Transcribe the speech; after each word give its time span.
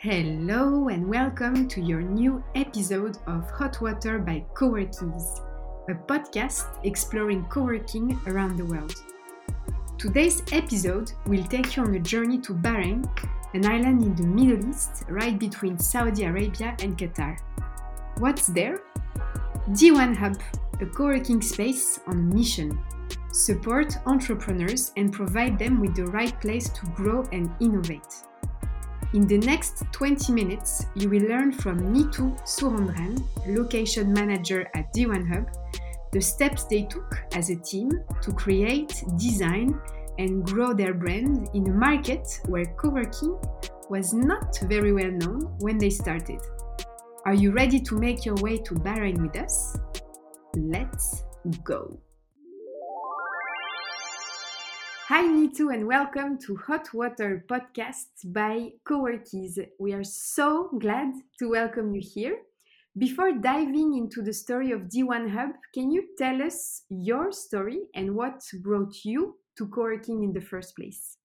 Hello 0.00 0.86
and 0.90 1.08
welcome 1.08 1.66
to 1.66 1.80
your 1.80 2.00
new 2.00 2.40
episode 2.54 3.18
of 3.26 3.50
Hot 3.50 3.80
Water 3.80 4.20
by 4.20 4.46
Coworkies, 4.54 5.40
a 5.90 5.94
podcast 5.94 6.66
exploring 6.84 7.44
coworking 7.46 8.24
around 8.28 8.56
the 8.56 8.64
world. 8.64 8.94
Today's 9.98 10.40
episode 10.52 11.10
will 11.26 11.42
take 11.42 11.74
you 11.74 11.82
on 11.82 11.96
a 11.96 11.98
journey 11.98 12.38
to 12.42 12.54
Bahrain, 12.54 13.10
an 13.54 13.66
island 13.66 14.04
in 14.04 14.14
the 14.14 14.22
Middle 14.22 14.70
East 14.70 15.02
right 15.08 15.36
between 15.36 15.76
Saudi 15.76 16.22
Arabia 16.22 16.76
and 16.78 16.96
Qatar. 16.96 17.36
What's 18.18 18.46
there? 18.46 18.78
D1 19.70 20.16
Hub, 20.16 20.40
a 20.80 20.86
coworking 20.86 21.42
space 21.42 21.98
on 22.06 22.18
a 22.18 22.34
mission. 22.36 22.78
Support 23.32 23.96
entrepreneurs 24.06 24.92
and 24.96 25.12
provide 25.12 25.58
them 25.58 25.80
with 25.80 25.96
the 25.96 26.06
right 26.06 26.40
place 26.40 26.68
to 26.68 26.86
grow 26.94 27.24
and 27.32 27.50
innovate. 27.58 28.27
In 29.14 29.26
the 29.26 29.38
next 29.38 29.84
20 29.92 30.34
minutes, 30.34 30.84
you 30.94 31.08
will 31.08 31.22
learn 31.22 31.50
from 31.50 31.78
Nitu 31.94 32.38
Surendran, 32.42 33.18
location 33.46 34.12
manager 34.12 34.68
at 34.74 34.92
D1 34.92 35.26
Hub, 35.26 35.48
the 36.12 36.20
steps 36.20 36.64
they 36.64 36.82
took 36.82 37.18
as 37.32 37.48
a 37.48 37.56
team 37.56 37.90
to 38.20 38.32
create, 38.32 39.02
design, 39.16 39.80
and 40.18 40.44
grow 40.44 40.74
their 40.74 40.92
brand 40.92 41.48
in 41.54 41.68
a 41.68 41.72
market 41.72 42.28
where 42.48 42.66
co-working 42.76 43.38
was 43.88 44.12
not 44.12 44.58
very 44.64 44.92
well 44.92 45.10
known 45.10 45.56
when 45.60 45.78
they 45.78 45.90
started. 45.90 46.40
Are 47.24 47.34
you 47.34 47.50
ready 47.52 47.80
to 47.80 47.98
make 47.98 48.26
your 48.26 48.36
way 48.36 48.58
to 48.58 48.74
Bahrain 48.74 49.22
with 49.22 49.36
us? 49.36 49.74
Let's 50.54 51.24
go! 51.64 51.98
Hi, 55.08 55.22
Nitu, 55.22 55.72
and 55.72 55.86
welcome 55.86 56.36
to 56.40 56.54
Hot 56.66 56.92
Water 56.92 57.42
Podcast 57.48 58.08
by 58.26 58.72
Coworkies. 58.86 59.58
We 59.80 59.94
are 59.94 60.04
so 60.04 60.68
glad 60.78 61.14
to 61.38 61.48
welcome 61.48 61.94
you 61.94 62.02
here. 62.04 62.36
Before 62.98 63.32
diving 63.32 63.96
into 63.96 64.20
the 64.20 64.34
story 64.34 64.70
of 64.70 64.82
D1 64.82 65.30
Hub, 65.30 65.52
can 65.72 65.90
you 65.90 66.08
tell 66.18 66.42
us 66.42 66.82
your 66.90 67.32
story 67.32 67.84
and 67.94 68.14
what 68.14 68.42
brought 68.60 69.02
you 69.02 69.38
to 69.56 69.66
coworking 69.68 70.22
in 70.22 70.34
the 70.34 70.42
first 70.42 70.76
place? 70.76 71.16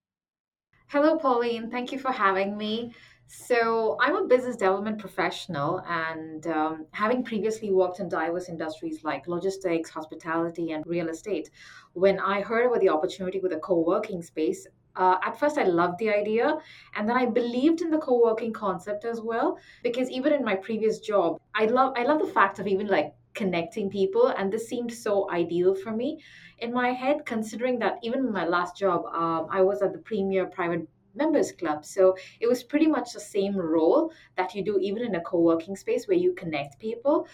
Hello, 0.87 1.17
Pauline. 1.17 1.69
Thank 1.69 1.91
you 1.91 1.99
for 1.99 2.13
having 2.13 2.55
me. 2.55 2.93
So, 3.35 3.97
I'm 3.99 4.15
a 4.15 4.27
business 4.27 4.57
development 4.57 4.99
professional, 4.99 5.81
and 5.87 6.45
um, 6.45 6.85
having 6.91 7.23
previously 7.23 7.71
worked 7.71 7.99
in 7.99 8.07
diverse 8.07 8.47
industries 8.47 9.03
like 9.03 9.27
logistics, 9.27 9.89
hospitality, 9.89 10.71
and 10.73 10.85
real 10.85 11.09
estate, 11.09 11.49
when 11.93 12.19
I 12.19 12.41
heard 12.41 12.67
about 12.67 12.81
the 12.81 12.89
opportunity 12.89 13.39
with 13.39 13.51
a 13.53 13.57
co 13.57 13.79
working 13.79 14.21
space, 14.21 14.67
uh, 14.95 15.17
at 15.23 15.39
first 15.39 15.57
I 15.57 15.63
loved 15.63 15.97
the 15.97 16.11
idea, 16.11 16.59
and 16.95 17.09
then 17.09 17.17
I 17.17 17.25
believed 17.25 17.81
in 17.81 17.89
the 17.89 17.97
co 17.97 18.21
working 18.23 18.53
concept 18.53 19.03
as 19.03 19.19
well. 19.19 19.57
Because 19.81 20.11
even 20.11 20.31
in 20.31 20.45
my 20.45 20.55
previous 20.55 20.99
job, 20.99 21.41
I 21.55 21.65
love 21.65 21.93
I 21.97 22.03
love 22.03 22.19
the 22.19 22.31
fact 22.31 22.59
of 22.59 22.67
even 22.67 22.85
like 22.85 23.15
connecting 23.33 23.89
people, 23.89 24.27
and 24.27 24.53
this 24.53 24.67
seemed 24.67 24.93
so 24.93 25.27
ideal 25.31 25.73
for 25.73 25.91
me 25.91 26.19
in 26.59 26.71
my 26.71 26.91
head, 26.91 27.25
considering 27.25 27.79
that 27.79 27.97
even 28.03 28.31
my 28.31 28.45
last 28.45 28.77
job, 28.77 29.05
um, 29.07 29.47
I 29.49 29.61
was 29.63 29.81
at 29.81 29.91
the 29.91 29.99
premier 29.99 30.45
private 30.45 30.87
members 31.15 31.51
club. 31.51 31.85
So 31.85 32.15
it 32.39 32.47
was 32.47 32.63
pretty 32.63 32.87
much 32.87 33.13
the 33.13 33.19
same 33.19 33.55
role 33.55 34.11
that 34.37 34.53
you 34.55 34.63
do 34.63 34.79
even 34.79 35.03
in 35.03 35.15
a 35.15 35.21
co-working 35.21 35.75
space 35.75 36.07
where 36.07 36.17
you 36.17 36.33
connect 36.33 36.79
people. 36.79 37.27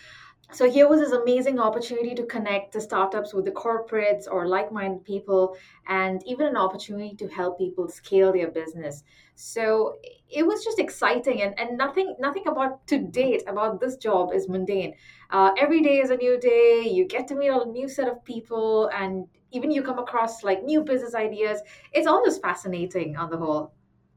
So 0.51 0.67
here 0.67 0.89
was 0.89 0.99
this 0.99 1.11
amazing 1.11 1.59
opportunity 1.59 2.15
to 2.15 2.25
connect 2.25 2.73
the 2.73 2.81
startups 2.81 3.35
with 3.35 3.45
the 3.45 3.51
corporates 3.51 4.25
or 4.29 4.47
like-minded 4.47 5.05
people 5.05 5.55
and 5.87 6.23
even 6.25 6.47
an 6.47 6.57
opportunity 6.57 7.15
to 7.17 7.27
help 7.27 7.59
people 7.59 7.87
scale 7.87 8.33
their 8.33 8.49
business. 8.49 9.03
So 9.35 9.99
it 10.27 10.45
was 10.45 10.63
just 10.63 10.79
exciting 10.79 11.43
and, 11.43 11.57
and 11.59 11.77
nothing 11.77 12.15
nothing 12.19 12.47
about 12.47 12.85
to 12.87 12.97
date 12.97 13.43
about 13.45 13.79
this 13.79 13.95
job 13.97 14.33
is 14.33 14.49
mundane. 14.49 14.95
Uh, 15.29 15.51
every 15.55 15.81
day 15.81 15.99
is 15.99 16.09
a 16.09 16.17
new 16.17 16.39
day. 16.39 16.81
You 16.91 17.05
get 17.05 17.27
to 17.27 17.35
meet 17.35 17.49
a 17.49 17.65
new 17.65 17.87
set 17.87 18.07
of 18.07 18.25
people 18.25 18.87
and 18.87 19.27
even 19.51 19.71
you 19.71 19.83
come 19.83 19.99
across 19.99 20.43
like 20.43 20.63
new 20.63 20.81
business 20.81 21.13
ideas. 21.13 21.61
It's 21.93 22.07
just 22.07 22.41
fascinating 22.41 23.17
on 23.17 23.29
the 23.29 23.37
whole. 23.37 23.71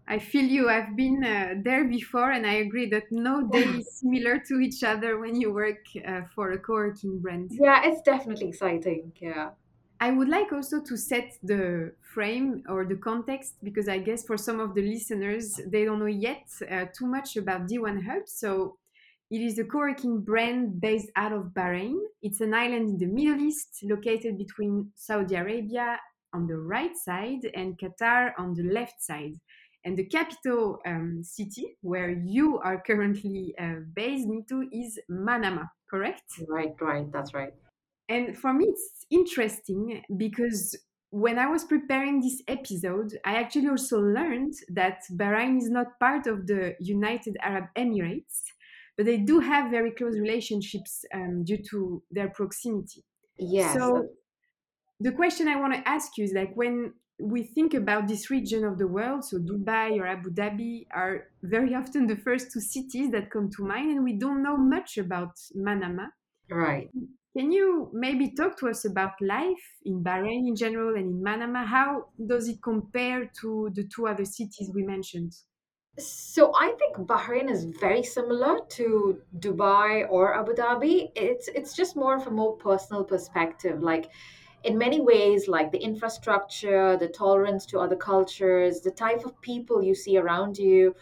I 0.07 0.19
feel 0.19 0.45
you. 0.45 0.69
I've 0.69 0.97
been 0.97 1.25
uh, 1.25 1.55
there 1.63 1.85
before, 1.85 2.33
and 2.33 2.47
I 2.47 2.55
agree 2.55 2.89
that 2.91 3.05
no 3.11 3.49
day 3.49 3.65
is 3.65 3.93
similar 4.01 4.39
to 4.49 4.61
each 4.61 4.83
other 4.83 5.19
when 5.19 5.41
you 5.41 5.53
work 5.53 5.85
uh, 6.07 6.23
for 6.35 6.53
a 6.53 6.59
co-working 6.59 7.21
brand. 7.21 7.51
Yeah, 7.53 7.83
it's 7.85 8.03
definitely 8.03 8.49
exciting. 8.49 9.13
Yeah. 9.21 9.51
I 10.01 10.11
would 10.11 10.29
like 10.29 10.53
also 10.53 10.83
to 10.83 10.97
set 10.97 11.35
the 11.45 11.93
frame 12.03 12.65
or 12.69 12.85
the 12.85 12.97
context 12.97 13.55
because 13.63 13.89
I 13.89 13.99
guess 13.99 14.25
for 14.25 14.37
some 14.37 14.59
of 14.59 14.75
the 14.75 14.83
listeners, 14.83 15.61
they 15.69 15.85
don't 15.85 16.01
know 16.01 16.07
yet 16.07 16.49
uh, 16.69 16.87
too 16.93 17.07
much 17.07 17.37
about 17.37 17.69
D1 17.69 18.05
Hub. 18.05 18.27
So 18.27 18.79
it 19.31 19.41
is 19.41 19.59
a 19.61 19.65
co-working 19.65 20.21
brand 20.23 20.81
based 20.81 21.11
out 21.15 21.33
of 21.33 21.55
Bahrain. 21.55 21.95
It's 22.21 22.41
an 22.41 22.53
island 22.53 22.91
in 22.91 22.99
the 22.99 23.07
Middle 23.07 23.41
East 23.41 23.79
located 23.85 24.37
between 24.39 24.91
Saudi 24.97 25.37
Arabia 25.37 26.01
on 26.35 26.47
the 26.47 26.57
right 26.57 26.97
side 26.97 27.49
and 27.55 27.79
Qatar 27.79 28.33
on 28.39 28.55
the 28.55 28.65
left 28.65 29.01
side. 29.01 29.35
And 29.85 29.97
the 29.97 30.05
capital 30.05 30.79
um, 30.87 31.23
city 31.25 31.77
where 31.81 32.11
you 32.11 32.59
are 32.61 32.81
currently 32.87 33.55
uh, 33.61 33.81
based 33.95 34.29
into 34.29 34.69
is 34.73 34.99
Manama, 35.11 35.69
correct? 35.91 36.23
Right, 36.49 36.75
right, 36.81 37.11
that's 37.13 37.35
right. 37.35 37.53
And 38.09 38.37
for 38.37 38.53
me, 38.53 38.67
it's 38.67 39.07
interesting 39.11 40.03
because 40.17 40.77
when 41.11 41.39
I 41.39 41.47
was 41.47 41.65
preparing 41.65 42.21
this 42.21 42.43
episode, 42.49 43.13
I 43.25 43.35
actually 43.35 43.69
also 43.69 43.99
learned 43.99 44.55
that 44.71 45.01
Bahrain 45.13 45.59
is 45.59 45.69
not 45.69 45.99
part 46.01 46.27
of 46.27 46.47
the 46.47 46.75
United 46.81 47.37
Arab 47.43 47.65
Emirates, 47.77 48.43
but 48.97 49.07
they 49.07 49.19
do 49.19 49.41
have 49.41 49.71
very 49.71 49.91
close 49.91 50.19
relationships 50.19 51.05
um, 51.15 51.45
due 51.45 51.59
to 51.71 52.03
their 52.11 52.29
proximity. 52.31 53.05
Yes. 53.39 53.75
So 53.75 54.09
the 55.01 55.13
question 55.13 55.49
I 55.49 55.61
want 55.61 55.75
to 55.75 55.89
ask 55.89 56.17
you 56.17 56.25
is 56.25 56.33
like 56.33 56.55
when 56.55 56.95
we 57.23 57.43
think 57.45 57.75
about 57.75 58.09
this 58.09 58.31
region 58.31 58.65
of 58.65 58.79
the 58.79 58.87
world, 58.87 59.25
so 59.25 59.39
Dubai 59.39 59.99
or 59.99 60.07
Abu 60.07 60.31
Dhabi 60.31 60.87
are 60.91 61.29
very 61.43 61.75
often 61.75 62.07
the 62.07 62.17
first 62.17 62.53
two 62.53 62.61
cities 62.61 63.11
that 63.13 63.31
come 63.31 63.49
to 63.51 63.65
mind, 63.65 63.91
and 63.91 64.05
we 64.05 64.15
don't 64.15 64.43
know 64.43 64.57
much 64.57 64.99
about 64.99 65.37
Manama. 65.57 66.09
Right. 66.51 66.91
Can 67.37 67.51
you 67.51 67.91
maybe 67.95 68.33
talk 68.33 68.59
to 68.59 68.69
us 68.69 68.85
about 68.85 69.13
life 69.21 69.67
in 69.85 70.05
Bahrain 70.05 70.47
in 70.49 70.57
general 70.57 70.97
and 70.97 71.07
in 71.15 71.23
Manama? 71.23 71.65
How 71.65 72.09
does 72.27 72.49
it 72.49 72.63
compare 72.63 73.31
to 73.41 73.71
the 73.75 73.85
two 73.85 74.07
other 74.07 74.25
cities 74.25 74.71
we 74.75 74.83
mentioned? 74.83 75.33
So 75.99 76.53
I 76.57 76.73
think 76.79 77.07
Bahrain 77.07 77.51
is 77.51 77.65
very 77.65 78.03
similar 78.03 78.61
to 78.77 79.21
Dubai 79.39 80.07
or 80.11 80.35
Abu 80.35 80.55
Dhabi. 80.55 81.13
It's 81.15 81.49
it's 81.49 81.75
just 81.75 81.97
more 81.97 82.17
of 82.17 82.27
a 82.27 82.31
more 82.31 82.57
personal 82.57 83.05
perspective. 83.05 83.83
Like 83.83 84.11
in 84.65 84.79
many 84.79 85.01
ways, 85.01 85.49
like 85.49 85.73
the 85.73 85.79
infrastructure, 85.79 86.97
the 86.97 87.09
tolerance 87.09 87.67
to 87.67 87.79
other 87.79 87.97
cultures, 87.97 88.81
the 88.81 88.91
type 88.91 89.25
of 89.25 89.41
people 89.41 89.83
you 89.83 89.95
see 89.95 90.17
around 90.17 90.57
you, 90.59 90.95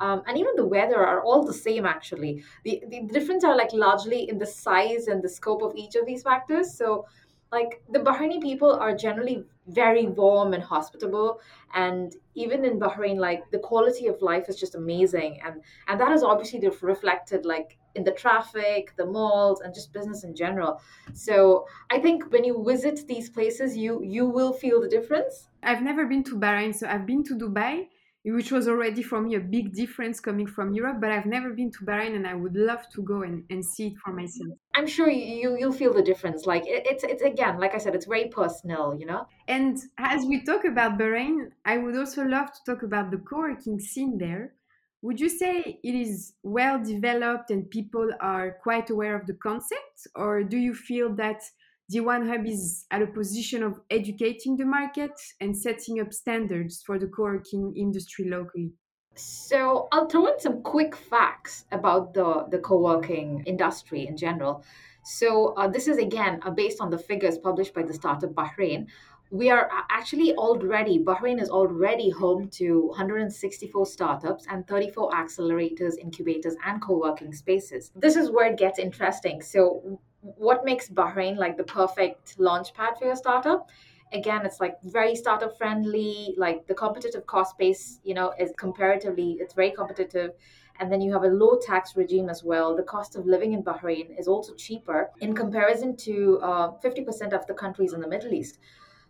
um, 0.00 0.22
and 0.26 0.38
even 0.38 0.54
the 0.56 0.64
weather 0.66 1.04
are 1.04 1.22
all 1.22 1.44
the 1.44 1.52
same 1.52 1.84
actually. 1.84 2.44
The 2.64 2.82
the 2.88 3.02
difference 3.02 3.44
are 3.44 3.56
like 3.56 3.72
largely 3.72 4.28
in 4.28 4.38
the 4.38 4.46
size 4.46 5.08
and 5.08 5.22
the 5.22 5.28
scope 5.28 5.62
of 5.62 5.74
each 5.74 5.96
of 5.96 6.06
these 6.06 6.22
factors. 6.22 6.74
So 6.74 7.06
like 7.50 7.82
the 7.90 7.98
Bahraini 7.98 8.42
people 8.42 8.72
are 8.72 8.94
generally 8.94 9.44
very 9.68 10.06
warm 10.06 10.54
and 10.54 10.62
hospitable 10.62 11.40
and 11.74 12.16
even 12.34 12.64
in 12.64 12.78
Bahrain 12.78 13.18
like 13.18 13.50
the 13.50 13.58
quality 13.58 14.06
of 14.06 14.20
life 14.22 14.48
is 14.48 14.56
just 14.56 14.74
amazing 14.74 15.40
and 15.44 15.62
and 15.88 16.00
that 16.00 16.12
is 16.12 16.22
obviously 16.22 16.60
reflected 16.82 17.44
like 17.44 17.78
in 17.94 18.04
the 18.04 18.12
traffic 18.12 18.94
the 18.96 19.06
malls 19.06 19.60
and 19.60 19.74
just 19.74 19.92
business 19.92 20.24
in 20.24 20.34
general. 20.34 20.80
So 21.14 21.66
I 21.90 21.98
think 21.98 22.30
when 22.32 22.44
you 22.44 22.64
visit 22.64 23.06
these 23.06 23.28
places 23.30 23.76
you 23.76 24.02
you 24.02 24.26
will 24.26 24.52
feel 24.52 24.80
the 24.80 24.88
difference. 24.88 25.48
I've 25.62 25.82
never 25.82 26.06
been 26.06 26.24
to 26.24 26.36
Bahrain 26.36 26.74
so 26.74 26.86
I've 26.86 27.06
been 27.06 27.24
to 27.24 27.34
Dubai 27.34 27.88
which 28.24 28.50
was 28.50 28.68
already 28.68 29.02
for 29.02 29.20
me 29.20 29.34
a 29.34 29.40
big 29.40 29.72
difference 29.72 30.20
coming 30.20 30.46
from 30.46 30.74
Europe. 30.74 30.98
But 31.00 31.10
I've 31.12 31.26
never 31.26 31.50
been 31.50 31.70
to 31.72 31.84
Bahrain, 31.84 32.14
and 32.14 32.26
I 32.26 32.34
would 32.34 32.56
love 32.56 32.88
to 32.94 33.02
go 33.02 33.22
and, 33.22 33.44
and 33.50 33.64
see 33.64 33.88
it 33.88 33.98
for 34.04 34.12
myself. 34.12 34.58
I'm 34.74 34.86
sure 34.86 35.08
you 35.08 35.56
you'll 35.58 35.72
feel 35.72 35.92
the 35.92 36.02
difference. 36.02 36.46
Like 36.46 36.66
it, 36.66 36.86
it's 36.86 37.04
it's 37.04 37.22
again, 37.22 37.58
like 37.58 37.74
I 37.74 37.78
said, 37.78 37.94
it's 37.94 38.06
very 38.06 38.28
personal, 38.28 38.96
you 38.98 39.06
know. 39.06 39.26
And 39.46 39.78
as 39.98 40.24
we 40.24 40.44
talk 40.44 40.64
about 40.64 40.98
Bahrain, 40.98 41.50
I 41.64 41.78
would 41.78 41.96
also 41.96 42.24
love 42.24 42.52
to 42.52 42.60
talk 42.66 42.82
about 42.82 43.10
the 43.10 43.18
co-working 43.18 43.80
scene 43.80 44.18
there. 44.18 44.54
Would 45.02 45.20
you 45.20 45.28
say 45.28 45.78
it 45.82 45.94
is 45.94 46.34
well 46.42 46.82
developed 46.82 47.50
and 47.50 47.70
people 47.70 48.10
are 48.20 48.56
quite 48.62 48.90
aware 48.90 49.14
of 49.14 49.26
the 49.26 49.34
concept, 49.34 50.08
or 50.16 50.42
do 50.42 50.56
you 50.56 50.74
feel 50.74 51.14
that 51.14 51.40
D1 51.90 52.28
Hub 52.28 52.46
is 52.46 52.84
at 52.90 53.00
a 53.00 53.06
position 53.06 53.62
of 53.62 53.80
educating 53.90 54.56
the 54.56 54.66
market 54.66 55.12
and 55.40 55.56
setting 55.56 56.00
up 56.00 56.12
standards 56.12 56.82
for 56.82 56.98
the 56.98 57.06
co-working 57.06 57.74
industry 57.76 58.28
locally. 58.28 58.72
So 59.14 59.88
I'll 59.90 60.06
throw 60.06 60.26
in 60.26 60.38
some 60.38 60.62
quick 60.62 60.94
facts 60.94 61.64
about 61.72 62.12
the, 62.12 62.46
the 62.50 62.58
co-working 62.58 63.42
industry 63.46 64.06
in 64.06 64.16
general. 64.16 64.64
So 65.02 65.54
uh, 65.54 65.68
this 65.68 65.88
is 65.88 65.96
again 65.96 66.40
uh, 66.42 66.50
based 66.50 66.80
on 66.80 66.90
the 66.90 66.98
figures 66.98 67.38
published 67.38 67.72
by 67.72 67.82
the 67.82 67.94
startup 67.94 68.34
Bahrain. 68.34 68.86
we 69.30 69.50
are 69.50 69.70
actually 69.90 70.34
already, 70.34 70.98
Bahrain 70.98 71.40
is 71.40 71.50
already 71.50 72.10
home 72.10 72.48
to 72.50 72.88
164 72.88 73.86
startups 73.86 74.46
and 74.50 74.66
34 74.66 75.10
accelerators, 75.12 75.98
incubators, 75.98 76.54
and 76.64 76.80
co 76.80 76.98
working 76.98 77.32
spaces. 77.32 77.90
This 77.96 78.16
is 78.16 78.30
where 78.30 78.50
it 78.52 78.58
gets 78.58 78.78
interesting. 78.78 79.42
So, 79.42 80.00
what 80.20 80.64
makes 80.64 80.88
Bahrain 80.88 81.36
like 81.36 81.56
the 81.56 81.64
perfect 81.64 82.38
launch 82.38 82.74
pad 82.74 82.98
for 82.98 83.06
your 83.06 83.16
startup? 83.16 83.68
Again, 84.12 84.46
it's 84.46 84.58
like 84.58 84.76
very 84.82 85.14
startup 85.14 85.56
friendly, 85.58 86.34
like 86.38 86.66
the 86.66 86.74
competitive 86.74 87.26
cost 87.26 87.58
base, 87.58 88.00
you 88.04 88.14
know, 88.14 88.32
is 88.38 88.52
comparatively, 88.56 89.36
it's 89.40 89.54
very 89.54 89.70
competitive 89.70 90.32
and 90.80 90.90
then 90.90 91.00
you 91.00 91.12
have 91.12 91.24
a 91.24 91.28
low 91.28 91.58
tax 91.58 91.96
regime 91.96 92.28
as 92.28 92.44
well. 92.44 92.76
The 92.76 92.82
cost 92.82 93.16
of 93.16 93.26
living 93.26 93.52
in 93.52 93.62
Bahrain 93.62 94.18
is 94.18 94.28
also 94.28 94.54
cheaper 94.54 95.10
in 95.20 95.34
comparison 95.34 95.96
to 95.96 96.38
uh, 96.42 96.70
50% 96.82 97.32
of 97.32 97.46
the 97.46 97.54
countries 97.54 97.92
in 97.92 98.00
the 98.00 98.08
Middle 98.08 98.32
East. 98.32 98.58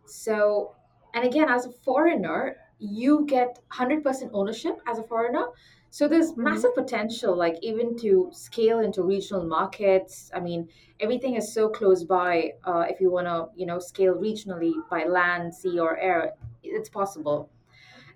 So, 0.07 0.75
and 1.15 1.25
again, 1.25 1.49
as 1.49 1.67
a 1.67 1.71
foreigner, 1.71 2.57
you 2.79 3.25
get 3.27 3.59
100% 3.73 4.31
ownership 4.33 4.81
as 4.87 4.99
a 4.99 5.03
foreigner. 5.03 5.47
So 5.91 6.07
there's 6.07 6.33
mm-hmm. 6.33 6.45
massive 6.45 6.75
potential, 6.75 7.37
like 7.37 7.57
even 7.63 7.97
to 7.99 8.31
scale 8.33 8.81
into 8.81 9.03
regional 9.03 9.45
markets. 9.45 10.31
I 10.35 10.41
mean, 10.41 10.69
everything 11.01 11.37
is 11.37 11.53
so 11.53 11.69
close 11.69 12.05
by. 12.05 12.53
Uh, 12.65 12.85
if 12.89 13.01
you 13.01 13.11
want 13.11 13.27
to, 13.27 13.49
you 13.57 13.67
know, 13.67 13.79
scale 13.79 14.15
regionally 14.15 14.75
by 14.91 15.05
land, 15.05 15.55
sea, 15.55 15.79
or 15.79 15.97
air, 15.97 16.33
it's 16.63 16.89
possible. 16.89 17.51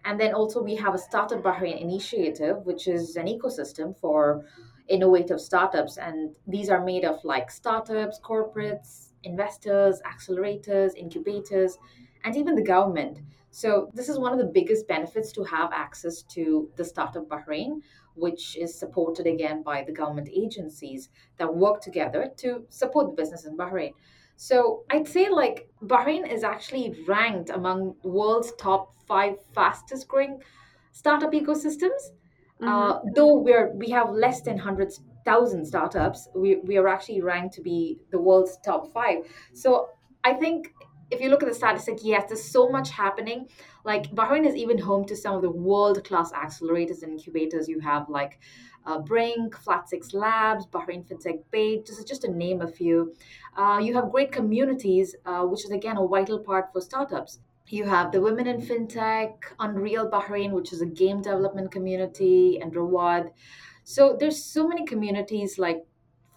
And 0.04 0.18
then 0.18 0.34
also 0.34 0.62
we 0.62 0.74
have 0.76 0.94
a 0.94 0.98
Startup 0.98 1.42
Bahrain 1.42 1.80
initiative, 1.80 2.56
which 2.64 2.88
is 2.88 3.16
an 3.16 3.26
ecosystem 3.26 3.96
for 3.98 4.44
innovative 4.88 5.40
startups. 5.40 5.96
And 5.96 6.34
these 6.46 6.68
are 6.68 6.84
made 6.84 7.04
of 7.04 7.24
like 7.24 7.50
startups, 7.50 8.20
corporates, 8.22 9.10
investors, 9.22 10.00
accelerators, 10.04 10.96
incubators, 10.96 11.78
and 12.24 12.36
even 12.36 12.54
the 12.54 12.62
government. 12.62 13.20
So, 13.54 13.90
this 13.92 14.08
is 14.08 14.18
one 14.18 14.32
of 14.32 14.38
the 14.38 14.52
biggest 14.52 14.88
benefits 14.88 15.30
to 15.32 15.44
have 15.44 15.70
access 15.74 16.22
to 16.34 16.70
the 16.76 16.84
Startup 16.84 17.28
Bahrain, 17.28 17.82
which 18.14 18.56
is 18.56 18.78
supported 18.78 19.26
again 19.26 19.62
by 19.62 19.84
the 19.84 19.92
government 19.92 20.30
agencies 20.34 21.10
that 21.36 21.54
work 21.54 21.82
together 21.82 22.30
to 22.38 22.64
support 22.70 23.08
the 23.08 23.22
business 23.22 23.44
in 23.44 23.54
Bahrain. 23.56 23.92
So, 24.36 24.84
I'd 24.90 25.06
say 25.06 25.28
like 25.28 25.68
Bahrain 25.84 26.26
is 26.32 26.44
actually 26.44 27.04
ranked 27.06 27.50
among 27.50 27.94
world's 28.02 28.52
top 28.58 28.94
five 29.06 29.34
fastest 29.54 30.08
growing 30.08 30.40
startup 30.92 31.32
ecosystems. 31.32 32.02
Mm-hmm. 32.60 32.68
Uh, 32.68 33.00
though 33.14 33.34
we're 33.38 33.70
we 33.74 33.90
have 33.90 34.08
less 34.10 34.40
than 34.40 34.56
hundreds 34.56 35.02
thousand 35.26 35.66
startups, 35.66 36.28
we, 36.34 36.56
we 36.64 36.78
are 36.78 36.88
actually 36.88 37.20
ranked 37.20 37.54
to 37.56 37.60
be 37.60 37.98
the 38.10 38.18
world's 38.18 38.56
top 38.64 38.92
five. 38.92 39.18
So 39.52 39.90
I 40.24 40.32
think 40.32 40.72
if 41.12 41.20
you 41.20 41.28
look 41.28 41.42
at 41.42 41.48
the 41.48 41.54
statistics, 41.54 42.02
yes, 42.04 42.24
there's 42.28 42.42
so 42.42 42.68
much 42.68 42.90
happening. 42.90 43.48
Like 43.84 44.10
Bahrain 44.14 44.46
is 44.46 44.56
even 44.56 44.78
home 44.78 45.04
to 45.06 45.16
some 45.16 45.34
of 45.36 45.42
the 45.42 45.50
world 45.50 46.02
class 46.04 46.32
accelerators 46.32 47.02
and 47.02 47.12
incubators. 47.12 47.68
You 47.68 47.80
have 47.80 48.08
like 48.08 48.40
uh, 48.86 48.98
Brinc, 48.98 49.54
Flat 49.54 49.88
Six 49.88 50.14
Labs, 50.14 50.66
Bahrain 50.66 51.06
FinTech 51.06 51.42
Bay, 51.50 51.82
just, 51.82 52.08
just 52.08 52.22
to 52.22 52.30
name 52.30 52.62
a 52.62 52.68
few. 52.68 53.14
Uh, 53.56 53.78
you 53.82 53.94
have 53.94 54.10
great 54.10 54.32
communities, 54.32 55.14
uh, 55.26 55.42
which 55.42 55.64
is 55.64 55.70
again 55.70 55.96
a 55.98 56.06
vital 56.06 56.38
part 56.38 56.72
for 56.72 56.80
startups. 56.80 57.40
You 57.68 57.84
have 57.84 58.12
the 58.12 58.20
Women 58.20 58.46
in 58.46 58.60
FinTech, 58.60 59.34
Unreal 59.58 60.10
Bahrain, 60.10 60.50
which 60.50 60.72
is 60.72 60.80
a 60.82 60.86
game 60.86 61.22
development 61.22 61.70
community, 61.70 62.58
and 62.60 62.72
Rawad. 62.72 63.30
So 63.84 64.16
there's 64.18 64.44
so 64.44 64.66
many 64.66 64.84
communities 64.84 65.58
like 65.58 65.84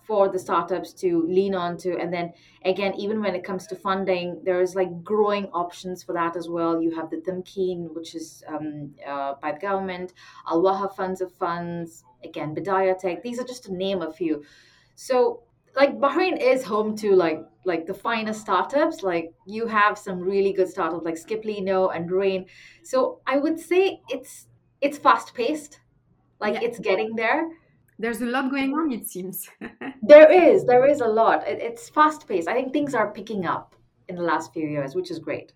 for 0.05 0.29
the 0.29 0.39
startups 0.39 0.93
to 0.93 1.25
lean 1.27 1.55
on 1.55 1.77
to. 1.77 1.97
And 1.97 2.13
then 2.13 2.33
again 2.63 2.93
even 2.95 3.21
when 3.21 3.35
it 3.35 3.43
comes 3.43 3.67
to 3.67 3.75
funding 3.75 4.41
there's 4.43 4.75
like 4.75 5.03
growing 5.03 5.45
options 5.47 6.03
for 6.03 6.13
that 6.13 6.35
as 6.35 6.49
well. 6.49 6.81
You 6.81 6.95
have 6.95 7.09
the 7.09 7.17
Tamkeen 7.17 7.93
which 7.93 8.15
is 8.15 8.43
um, 8.47 8.95
uh, 9.05 9.33
by 9.41 9.51
the 9.53 9.59
government 9.59 10.13
Al 10.47 10.61
Waha 10.61 10.89
funds 10.89 11.21
of 11.21 11.31
funds 11.33 12.03
again 12.23 12.55
Bidaya 12.55 12.97
Tech. 12.97 13.23
These 13.23 13.39
are 13.39 13.45
just 13.45 13.63
to 13.65 13.73
name 13.73 14.01
a 14.01 14.11
few. 14.11 14.43
So 14.95 15.43
like 15.75 15.99
Bahrain 15.99 16.39
is 16.39 16.63
home 16.63 16.95
to 16.97 17.15
like 17.15 17.39
like 17.65 17.85
the 17.85 17.93
finest 17.93 18.41
startups. 18.41 19.03
Like 19.03 19.33
you 19.45 19.67
have 19.67 19.97
some 19.97 20.19
really 20.19 20.53
good 20.53 20.69
startups 20.69 21.03
like 21.03 21.15
Skiplino 21.15 21.95
and 21.95 22.09
Rain. 22.09 22.45
So 22.83 23.21
I 23.27 23.37
would 23.37 23.59
say 23.59 24.01
it's 24.09 24.47
it's 24.81 24.97
fast 24.97 25.33
paced 25.33 25.79
like 26.39 26.55
yeah. 26.55 26.67
it's 26.67 26.79
getting 26.79 27.15
there 27.15 27.49
there's 27.97 28.21
a 28.21 28.25
lot 28.25 28.49
going 28.49 28.73
on 28.73 28.91
it 28.91 29.07
seems. 29.07 29.49
There 30.07 30.31
is 30.31 30.65
there 30.65 30.85
is 30.85 31.01
a 31.01 31.07
lot. 31.07 31.47
It, 31.47 31.59
it's 31.61 31.89
fast 31.89 32.27
paced. 32.27 32.47
I 32.47 32.53
think 32.53 32.73
things 32.73 32.93
are 32.93 33.11
picking 33.11 33.45
up 33.45 33.75
in 34.07 34.15
the 34.15 34.21
last 34.21 34.53
few 34.53 34.67
years 34.67 34.93
which 34.95 35.09
is 35.09 35.19
great. 35.19 35.53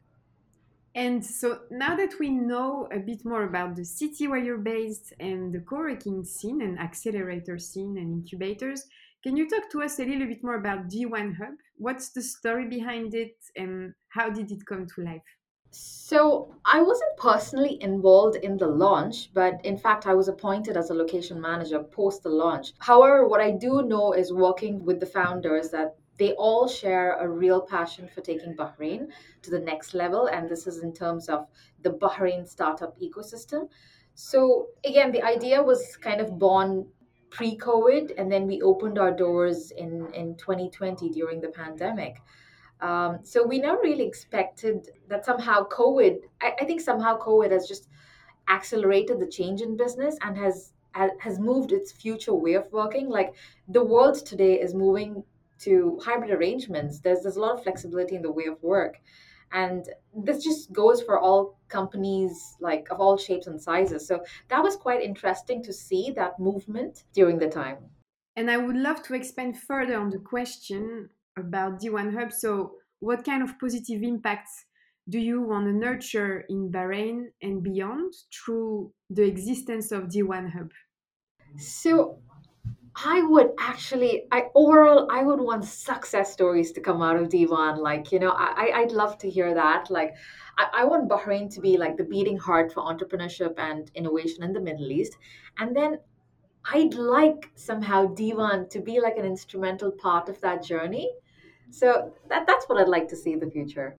And 0.96 1.24
so 1.24 1.60
now 1.70 1.96
that 1.96 2.14
we 2.20 2.30
know 2.30 2.88
a 2.92 3.00
bit 3.00 3.24
more 3.24 3.44
about 3.44 3.76
the 3.76 3.86
city 3.86 4.28
where 4.28 4.40
you're 4.40 4.58
based 4.58 5.14
and 5.20 5.54
the 5.54 5.60
co-working 5.60 6.26
scene 6.26 6.62
and 6.62 6.80
accelerator 6.80 7.60
scene 7.60 7.98
and 7.98 8.12
incubators 8.12 8.88
can 9.22 9.36
you 9.36 9.50
talk 9.50 9.70
to 9.72 9.82
us 9.82 10.00
a 10.00 10.06
little 10.06 10.28
bit 10.28 10.42
more 10.44 10.56
about 10.56 10.88
d1 10.88 11.36
hub? 11.36 11.56
What's 11.76 12.10
the 12.10 12.22
story 12.22 12.68
behind 12.68 13.14
it 13.14 13.36
and 13.58 13.94
how 14.08 14.30
did 14.30 14.50
it 14.50 14.66
come 14.66 14.88
to 14.96 15.02
life 15.02 15.22
so 15.72 16.56
I 16.66 16.82
wasn't 16.82 17.18
personally 17.18 17.82
involved 17.82 18.38
in 18.38 18.58
the 18.58 18.68
launch, 18.68 19.32
but 19.34 19.64
in 19.64 19.78
fact, 19.78 20.08
I 20.08 20.16
was 20.16 20.28
appointed 20.28 20.76
as 20.76 20.90
a 20.90 20.94
location 20.96 21.40
manager 21.40 21.84
post 21.84 22.24
the 22.24 22.30
launch. 22.30 22.74
However, 22.80 23.28
what 23.28 23.42
I 23.42 23.52
do 23.52 23.84
know 23.84 24.14
is 24.14 24.34
working 24.34 24.84
with 24.84 25.00
the 25.00 25.06
founders 25.06 25.70
that 25.70 25.96
they 26.18 26.34
all 26.34 26.68
share 26.68 27.14
a 27.20 27.28
real 27.28 27.62
passion 27.62 28.08
for 28.08 28.22
taking 28.22 28.56
Bahrain 28.56 29.08
to 29.44 29.50
the 29.50 29.60
next 29.60 29.94
level. 29.94 30.28
And 30.28 30.50
this 30.50 30.68
is 30.68 30.84
in 30.84 30.94
terms 30.94 31.30
of 31.30 31.48
the 31.82 31.92
Bahrain 31.92 32.48
startup 32.48 33.00
ecosystem. 33.00 33.70
So, 34.16 34.68
again, 34.84 35.12
the 35.12 35.24
idea 35.24 35.64
was 35.64 35.96
kind 35.96 36.20
of 36.20 36.38
born 36.38 36.88
pre 37.30 37.56
COVID, 37.56 38.14
and 38.18 38.32
then 38.32 38.48
we 38.48 38.62
opened 38.62 39.00
our 39.00 39.12
doors 39.16 39.72
in, 39.72 40.12
in 40.14 40.36
2020 40.36 41.10
during 41.10 41.40
the 41.40 41.50
pandemic. 41.50 42.18
Um, 42.82 43.20
so 43.24 43.46
we 43.46 43.60
never 43.60 43.82
really 43.82 44.08
expected 44.08 44.90
that 45.10 45.26
somehow 45.26 45.68
COVID, 45.68 46.20
I, 46.42 46.54
I, 46.62 46.66
think 46.66 46.80
somehow 46.80 47.20
COVID 47.20 47.52
has 47.52 47.68
just 47.68 47.90
accelerated 48.48 49.20
the 49.20 49.28
change 49.28 49.62
in 49.62 49.76
business 49.76 50.18
and 50.22 50.38
has 50.38 50.72
has 51.20 51.40
moved 51.40 51.72
its 51.72 51.92
future 51.92 52.34
way 52.34 52.54
of 52.54 52.72
working. 52.72 53.10
Like 53.10 53.36
the 53.68 53.84
world 53.84 54.26
today 54.26 54.60
is 54.60 54.74
moving 54.74 55.24
to 55.60 56.00
hybrid 56.04 56.32
arrangements. 56.32 57.00
There's 57.00 57.22
there's 57.22 57.36
a 57.36 57.42
lot 57.42 57.58
of 57.58 57.64
flexibility 57.64 58.16
in 58.16 58.22
the 58.22 58.32
way 58.32 58.46
of 58.46 58.62
work. 58.64 59.02
And 59.52 59.88
this 60.16 60.44
just 60.44 60.72
goes 60.72 61.02
for 61.02 61.20
all 61.20 61.60
companies 61.68 62.56
like 62.60 62.88
of 62.92 63.00
all 63.00 63.18
shapes 63.18 63.48
and 63.48 63.62
sizes. 63.62 64.08
So 64.08 64.24
that 64.48 64.64
was 64.64 64.76
quite 64.76 65.02
interesting 65.02 65.64
to 65.64 65.74
see 65.74 66.12
that 66.16 66.40
movement 66.40 67.04
during 67.14 67.40
the 67.40 67.50
time. 67.50 67.78
And 68.36 68.50
I 68.50 68.58
would 68.58 68.78
love 68.78 69.04
to 69.04 69.16
expand 69.16 69.60
further 69.60 69.98
on 69.98 70.12
the 70.12 70.20
question 70.20 71.10
about 71.40 71.80
D1 71.82 72.14
Hub. 72.14 72.32
So, 72.32 72.76
what 73.00 73.24
kind 73.24 73.42
of 73.42 73.58
positive 73.60 74.04
impacts 74.04 74.66
do 75.08 75.20
you 75.20 75.42
want 75.42 75.66
to 75.66 75.74
nurture 75.74 76.46
in 76.50 76.72
Bahrain 76.72 77.28
and 77.42 77.64
beyond 77.64 78.14
through 78.34 78.92
the 79.10 79.24
existence 79.24 79.92
of 79.92 80.04
D1 80.04 80.52
Hub? 80.52 80.72
So, 81.58 82.20
I 82.96 83.22
would 83.22 83.52
actually, 83.60 84.28
I 84.32 84.48
overall, 84.56 85.08
I 85.12 85.24
would 85.24 85.40
want 85.40 85.64
success 85.64 86.34
stories 86.34 86.72
to 86.74 86.82
come 86.82 87.02
out 87.02 87.16
of 87.16 87.30
D1. 87.30 87.78
Like, 87.78 88.12
you 88.12 88.20
know, 88.20 88.32
I, 88.32 88.72
I'd 88.76 88.92
love 88.92 89.18
to 89.20 89.30
hear 89.30 89.54
that. 89.54 89.90
Like, 89.90 90.16
I, 90.58 90.82
I 90.82 90.86
want 90.86 91.10
Bahrain 91.10 91.54
to 91.54 91.62
be 91.62 91.78
like 91.78 91.98
the 91.98 92.04
beating 92.04 92.38
heart 92.38 92.74
for 92.74 92.84
entrepreneurship 92.84 93.54
and 93.58 93.90
innovation 93.96 94.44
in 94.44 94.54
the 94.54 94.60
Middle 94.60 94.92
East. 94.92 95.16
And 95.58 95.76
then 95.76 96.00
I'd 96.66 96.94
like 96.96 97.52
somehow 97.56 98.08
D1 98.08 98.70
to 98.72 98.82
be 98.82 99.00
like 99.00 99.18
an 99.18 99.26
instrumental 99.26 99.92
part 99.92 100.28
of 100.28 100.42
that 100.42 100.64
journey. 100.64 101.10
So 101.72 102.14
that, 102.30 102.46
that's 102.48 102.66
what 102.68 102.80
I'd 102.80 102.88
like 102.88 103.08
to 103.10 103.16
see 103.16 103.34
in 103.34 103.40
the 103.40 103.50
future. 103.50 103.96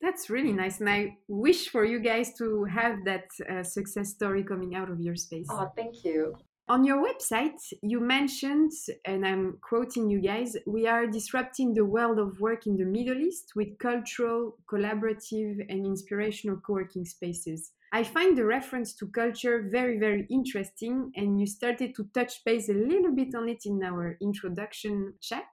That's 0.00 0.30
really 0.30 0.52
nice. 0.52 0.80
And 0.80 0.88
I 0.88 1.16
wish 1.26 1.68
for 1.68 1.84
you 1.84 1.98
guys 1.98 2.32
to 2.38 2.64
have 2.64 3.04
that 3.04 3.26
uh, 3.50 3.64
success 3.64 4.10
story 4.10 4.44
coming 4.44 4.76
out 4.76 4.90
of 4.90 5.00
your 5.00 5.16
space. 5.16 5.48
Oh, 5.50 5.70
thank 5.76 6.04
you. 6.04 6.36
On 6.68 6.84
your 6.84 7.02
website, 7.02 7.58
you 7.82 7.98
mentioned, 7.98 8.72
and 9.06 9.26
I'm 9.26 9.56
quoting 9.62 10.10
you 10.10 10.20
guys, 10.20 10.54
we 10.66 10.86
are 10.86 11.06
disrupting 11.06 11.72
the 11.72 11.86
world 11.86 12.18
of 12.18 12.38
work 12.40 12.66
in 12.66 12.76
the 12.76 12.84
Middle 12.84 13.16
East 13.16 13.52
with 13.56 13.78
cultural, 13.78 14.58
collaborative, 14.70 15.64
and 15.70 15.86
inspirational 15.86 16.58
co 16.58 16.74
working 16.74 17.06
spaces. 17.06 17.72
I 17.90 18.04
find 18.04 18.36
the 18.36 18.44
reference 18.44 18.92
to 18.96 19.06
culture 19.06 19.66
very, 19.72 19.98
very 19.98 20.26
interesting, 20.28 21.10
and 21.16 21.40
you 21.40 21.46
started 21.46 21.94
to 21.96 22.06
touch 22.12 22.44
base 22.44 22.68
a 22.68 22.74
little 22.74 23.14
bit 23.14 23.34
on 23.34 23.48
it 23.48 23.62
in 23.64 23.82
our 23.82 24.18
introduction 24.20 25.14
chat. 25.22 25.48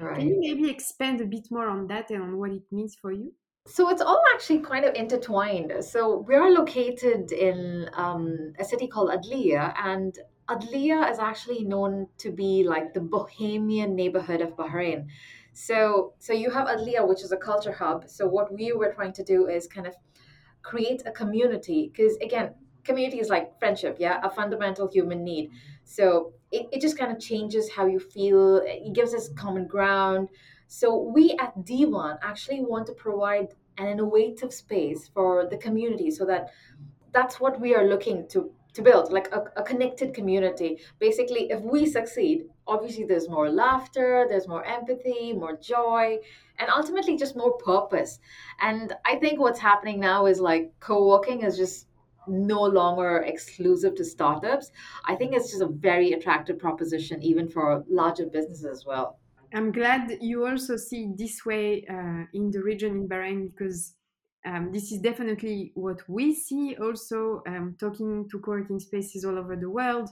Right. 0.00 0.18
Can 0.18 0.28
you 0.28 0.40
maybe 0.40 0.70
expand 0.70 1.20
a 1.20 1.26
bit 1.26 1.48
more 1.50 1.68
on 1.68 1.86
that 1.88 2.10
and 2.10 2.22
on 2.22 2.38
what 2.38 2.52
it 2.52 2.62
means 2.70 2.94
for 2.94 3.12
you? 3.12 3.32
So 3.66 3.90
it's 3.90 4.00
all 4.00 4.22
actually 4.34 4.60
kind 4.60 4.84
of 4.84 4.94
intertwined. 4.94 5.72
So 5.84 6.24
we 6.26 6.34
are 6.34 6.50
located 6.50 7.30
in 7.32 7.90
um, 7.92 8.54
a 8.58 8.64
city 8.64 8.88
called 8.88 9.10
Adliya, 9.10 9.74
and 9.76 10.18
Adliya 10.48 11.10
is 11.10 11.18
actually 11.18 11.64
known 11.64 12.08
to 12.18 12.30
be 12.32 12.64
like 12.66 12.94
the 12.94 13.00
bohemian 13.00 13.94
neighborhood 13.94 14.40
of 14.40 14.56
Bahrain. 14.56 15.06
So 15.52 16.14
so 16.18 16.32
you 16.32 16.50
have 16.50 16.66
Adliya, 16.68 17.06
which 17.06 17.22
is 17.22 17.32
a 17.32 17.36
culture 17.36 17.72
hub. 17.72 18.08
So 18.08 18.26
what 18.26 18.52
we 18.52 18.72
were 18.72 18.92
trying 18.92 19.12
to 19.14 19.24
do 19.24 19.46
is 19.48 19.66
kind 19.66 19.86
of 19.86 19.94
create 20.62 21.02
a 21.06 21.10
community 21.10 21.90
because 21.92 22.16
again 22.18 22.54
community 22.84 23.20
is 23.20 23.28
like 23.28 23.58
friendship 23.58 23.96
yeah 23.98 24.20
a 24.22 24.30
fundamental 24.30 24.88
human 24.88 25.24
need. 25.24 25.50
So 25.84 26.32
it, 26.52 26.66
it 26.72 26.80
just 26.80 26.98
kind 26.98 27.12
of 27.12 27.18
changes 27.20 27.70
how 27.70 27.86
you 27.86 27.98
feel 27.98 28.60
it 28.64 28.92
gives 28.92 29.14
us 29.14 29.28
common 29.34 29.66
ground. 29.66 30.28
So 30.68 30.96
we 30.96 31.36
at 31.38 31.56
d1 31.58 32.18
actually 32.22 32.60
want 32.60 32.86
to 32.86 32.92
provide 32.92 33.48
an 33.78 33.86
innovative 33.86 34.52
space 34.52 35.08
for 35.08 35.46
the 35.48 35.56
community 35.56 36.10
so 36.10 36.24
that 36.26 36.50
that's 37.12 37.40
what 37.40 37.60
we 37.60 37.74
are 37.74 37.86
looking 37.86 38.28
to 38.28 38.52
to 38.72 38.82
build 38.82 39.12
like 39.12 39.28
a, 39.32 39.42
a 39.56 39.62
connected 39.64 40.14
community. 40.14 40.78
Basically 41.00 41.50
if 41.50 41.60
we 41.60 41.86
succeed 41.86 42.44
obviously 42.68 43.04
there's 43.04 43.28
more 43.28 43.50
laughter 43.50 44.26
there's 44.28 44.46
more 44.46 44.64
empathy 44.64 45.32
more 45.32 45.56
joy 45.56 46.18
and 46.58 46.70
ultimately 46.70 47.16
just 47.16 47.36
more 47.36 47.54
purpose. 47.58 48.20
And 48.60 48.92
i 49.04 49.16
think 49.16 49.40
what's 49.40 49.58
happening 49.58 49.98
now 50.00 50.26
is 50.26 50.40
like 50.40 50.72
co-working 50.80 51.42
is 51.42 51.56
just 51.56 51.86
no 52.28 52.62
longer 52.62 53.24
exclusive 53.26 53.94
to 53.94 54.04
startups 54.04 54.70
i 55.06 55.14
think 55.14 55.34
it's 55.34 55.50
just 55.50 55.62
a 55.62 55.66
very 55.66 56.12
attractive 56.12 56.58
proposition 56.58 57.22
even 57.22 57.48
for 57.48 57.84
larger 57.88 58.26
businesses 58.26 58.64
as 58.64 58.84
well 58.86 59.18
i'm 59.54 59.72
glad 59.72 60.18
you 60.20 60.46
also 60.46 60.76
see 60.76 61.04
it 61.04 61.18
this 61.18 61.44
way 61.44 61.84
uh, 61.88 62.24
in 62.34 62.50
the 62.50 62.62
region 62.62 62.92
in 62.92 63.08
bahrain 63.08 63.50
because 63.50 63.94
um, 64.46 64.72
this 64.72 64.90
is 64.90 65.00
definitely 65.00 65.70
what 65.74 66.00
we 66.08 66.34
see 66.34 66.74
also 66.80 67.42
um, 67.46 67.76
talking 67.78 68.26
to 68.30 68.38
co-working 68.38 68.80
spaces 68.80 69.24
all 69.24 69.38
over 69.38 69.54
the 69.54 69.68
world 69.68 70.08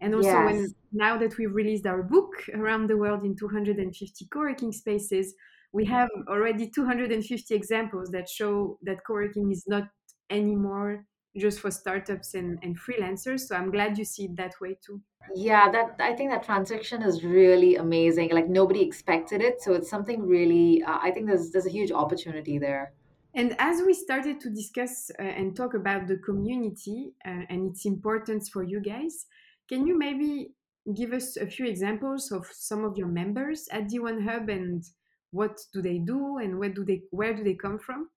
and 0.00 0.14
also 0.14 0.28
yes. 0.28 0.44
when 0.44 0.74
now 0.92 1.16
that 1.16 1.36
we've 1.38 1.54
released 1.54 1.86
our 1.86 2.02
book 2.02 2.30
around 2.54 2.88
the 2.88 2.96
world 2.96 3.24
in 3.24 3.34
250 3.36 4.26
co-working 4.26 4.72
spaces 4.72 5.34
we 5.72 5.84
have 5.86 6.08
already 6.28 6.68
250 6.68 7.54
examples 7.54 8.10
that 8.10 8.28
show 8.28 8.78
that 8.82 8.98
co-working 9.06 9.50
is 9.50 9.64
not 9.66 9.84
anymore 10.30 11.04
just 11.36 11.60
for 11.60 11.70
startups 11.70 12.34
and, 12.34 12.58
and 12.62 12.78
freelancers 12.78 13.40
so 13.40 13.56
i'm 13.56 13.70
glad 13.70 13.96
you 13.96 14.04
see 14.04 14.24
it 14.24 14.36
that 14.36 14.52
way 14.60 14.76
too 14.84 15.00
yeah 15.34 15.70
that 15.70 15.96
i 16.00 16.12
think 16.12 16.30
that 16.30 16.42
transaction 16.42 17.02
is 17.02 17.24
really 17.24 17.76
amazing 17.76 18.30
like 18.30 18.48
nobody 18.48 18.82
expected 18.82 19.40
it 19.40 19.62
so 19.62 19.72
it's 19.72 19.88
something 19.88 20.26
really 20.26 20.82
uh, 20.82 20.98
i 21.02 21.10
think 21.10 21.26
there's 21.26 21.50
there's 21.50 21.66
a 21.66 21.70
huge 21.70 21.92
opportunity 21.92 22.58
there 22.58 22.92
and 23.34 23.56
as 23.58 23.80
we 23.84 23.94
started 23.94 24.40
to 24.40 24.50
discuss 24.50 25.10
uh, 25.18 25.22
and 25.22 25.56
talk 25.56 25.74
about 25.74 26.06
the 26.06 26.18
community 26.18 27.14
uh, 27.24 27.42
and 27.48 27.70
its 27.70 27.86
importance 27.86 28.48
for 28.50 28.62
you 28.62 28.80
guys, 28.80 29.26
can 29.68 29.86
you 29.86 29.98
maybe 29.98 30.50
give 30.94 31.12
us 31.12 31.36
a 31.36 31.46
few 31.46 31.66
examples 31.66 32.30
of 32.30 32.46
some 32.52 32.84
of 32.84 32.98
your 32.98 33.06
members 33.08 33.68
at 33.72 33.88
D1 33.88 34.24
Hub 34.28 34.48
and 34.50 34.84
what 35.30 35.58
do 35.72 35.80
they 35.80 35.98
do 35.98 36.38
and 36.38 36.58
where 36.58 36.68
do 36.68 36.84
they 36.84 37.02
where 37.10 37.32
do 37.32 37.42
they 37.42 37.54
come 37.54 37.78
from? 37.78 38.10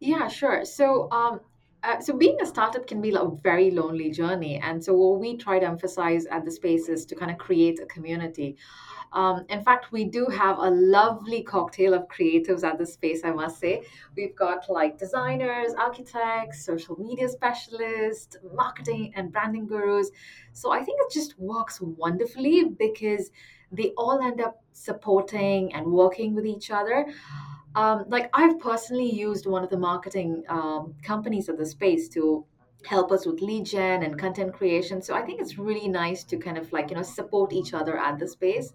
Yeah, 0.00 0.28
sure. 0.28 0.64
So 0.64 1.10
um, 1.10 1.40
uh, 1.88 2.00
so 2.00 2.16
being 2.16 2.36
a 2.40 2.46
startup 2.46 2.86
can 2.86 3.00
be 3.00 3.12
a 3.14 3.24
very 3.42 3.70
lonely 3.70 4.10
journey 4.10 4.56
and 4.58 4.84
so 4.84 4.92
what 4.92 5.18
we 5.18 5.36
try 5.36 5.58
to 5.58 5.66
emphasize 5.66 6.26
at 6.26 6.44
the 6.44 6.50
space 6.50 6.88
is 6.88 7.06
to 7.06 7.14
kind 7.14 7.30
of 7.30 7.38
create 7.38 7.80
a 7.80 7.86
community 7.86 8.56
um, 9.12 9.44
in 9.48 9.62
fact, 9.62 9.90
we 9.90 10.04
do 10.04 10.26
have 10.26 10.58
a 10.58 10.70
lovely 10.70 11.42
cocktail 11.42 11.94
of 11.94 12.08
creatives 12.08 12.62
at 12.62 12.78
the 12.78 12.86
space, 12.86 13.22
I 13.24 13.30
must 13.30 13.58
say. 13.58 13.82
We've 14.16 14.36
got 14.36 14.68
like 14.68 14.98
designers, 14.98 15.72
architects, 15.74 16.64
social 16.64 16.96
media 16.98 17.28
specialists, 17.28 18.36
marketing 18.54 19.12
and 19.16 19.32
branding 19.32 19.66
gurus. 19.66 20.10
So 20.52 20.72
I 20.72 20.82
think 20.82 21.00
it 21.00 21.12
just 21.12 21.38
works 21.38 21.80
wonderfully 21.80 22.64
because 22.78 23.30
they 23.72 23.90
all 23.96 24.20
end 24.20 24.40
up 24.40 24.62
supporting 24.72 25.74
and 25.74 25.86
working 25.86 26.34
with 26.34 26.46
each 26.46 26.70
other. 26.70 27.06
Um, 27.74 28.04
like 28.08 28.30
I've 28.32 28.58
personally 28.58 29.10
used 29.10 29.46
one 29.46 29.62
of 29.62 29.70
the 29.70 29.78
marketing 29.78 30.42
um, 30.48 30.94
companies 31.02 31.48
of 31.48 31.58
the 31.58 31.66
space 31.66 32.08
to 32.10 32.44
help 32.84 33.12
us 33.12 33.26
with 33.26 33.40
lead 33.40 33.66
gen 33.66 34.02
and 34.02 34.18
content 34.18 34.52
creation. 34.52 35.02
So 35.02 35.14
I 35.14 35.22
think 35.22 35.40
it's 35.40 35.58
really 35.58 35.88
nice 35.88 36.24
to 36.24 36.36
kind 36.36 36.58
of 36.58 36.72
like, 36.72 36.90
you 36.90 36.96
know, 36.96 37.02
support 37.02 37.52
each 37.52 37.74
other 37.74 37.98
at 37.98 38.18
the 38.18 38.26
space. 38.26 38.72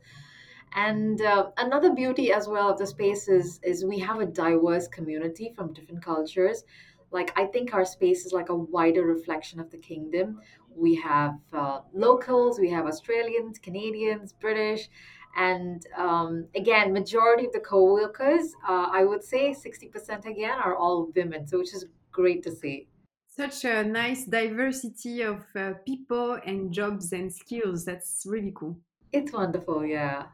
And 0.75 1.21
uh, 1.21 1.51
another 1.57 1.93
beauty 1.93 2.31
as 2.31 2.47
well 2.47 2.69
of 2.69 2.77
the 2.77 2.87
space 2.87 3.27
is, 3.27 3.59
is 3.63 3.85
we 3.85 3.99
have 3.99 4.19
a 4.19 4.25
diverse 4.25 4.87
community 4.87 5.53
from 5.55 5.73
different 5.73 6.03
cultures. 6.03 6.63
Like 7.11 7.31
I 7.37 7.45
think 7.45 7.73
our 7.73 7.85
space 7.85 8.25
is 8.25 8.33
like 8.33 8.49
a 8.49 8.55
wider 8.55 9.03
reflection 9.03 9.59
of 9.59 9.69
the 9.69 9.77
kingdom. 9.77 10.41
We 10.75 10.95
have 10.95 11.35
uh, 11.51 11.79
locals, 11.93 12.59
we 12.59 12.69
have 12.71 12.85
Australians, 12.85 13.59
Canadians, 13.59 14.33
British, 14.33 14.89
and 15.35 15.85
um, 15.97 16.47
again, 16.55 16.93
majority 16.93 17.47
of 17.47 17.53
the 17.53 17.59
co-workers, 17.59 18.53
uh, 18.67 18.87
I 18.91 19.03
would 19.03 19.23
say 19.23 19.53
60% 19.53 20.25
again, 20.25 20.59
are 20.63 20.75
all 20.75 21.11
women. 21.15 21.47
So 21.47 21.57
which 21.59 21.73
is 21.73 21.85
great 22.11 22.43
to 22.43 22.51
see 22.51 22.87
such 23.35 23.65
a 23.65 23.83
nice 23.83 24.25
diversity 24.25 25.21
of 25.21 25.43
uh, 25.55 25.73
people 25.85 26.37
and 26.45 26.71
jobs 26.71 27.13
and 27.13 27.33
skills. 27.33 27.83
That's 27.83 28.23
really 28.27 28.53
cool. 28.55 28.77
It's 29.11 29.33
wonderful, 29.33 29.85
yeah. 29.85 30.25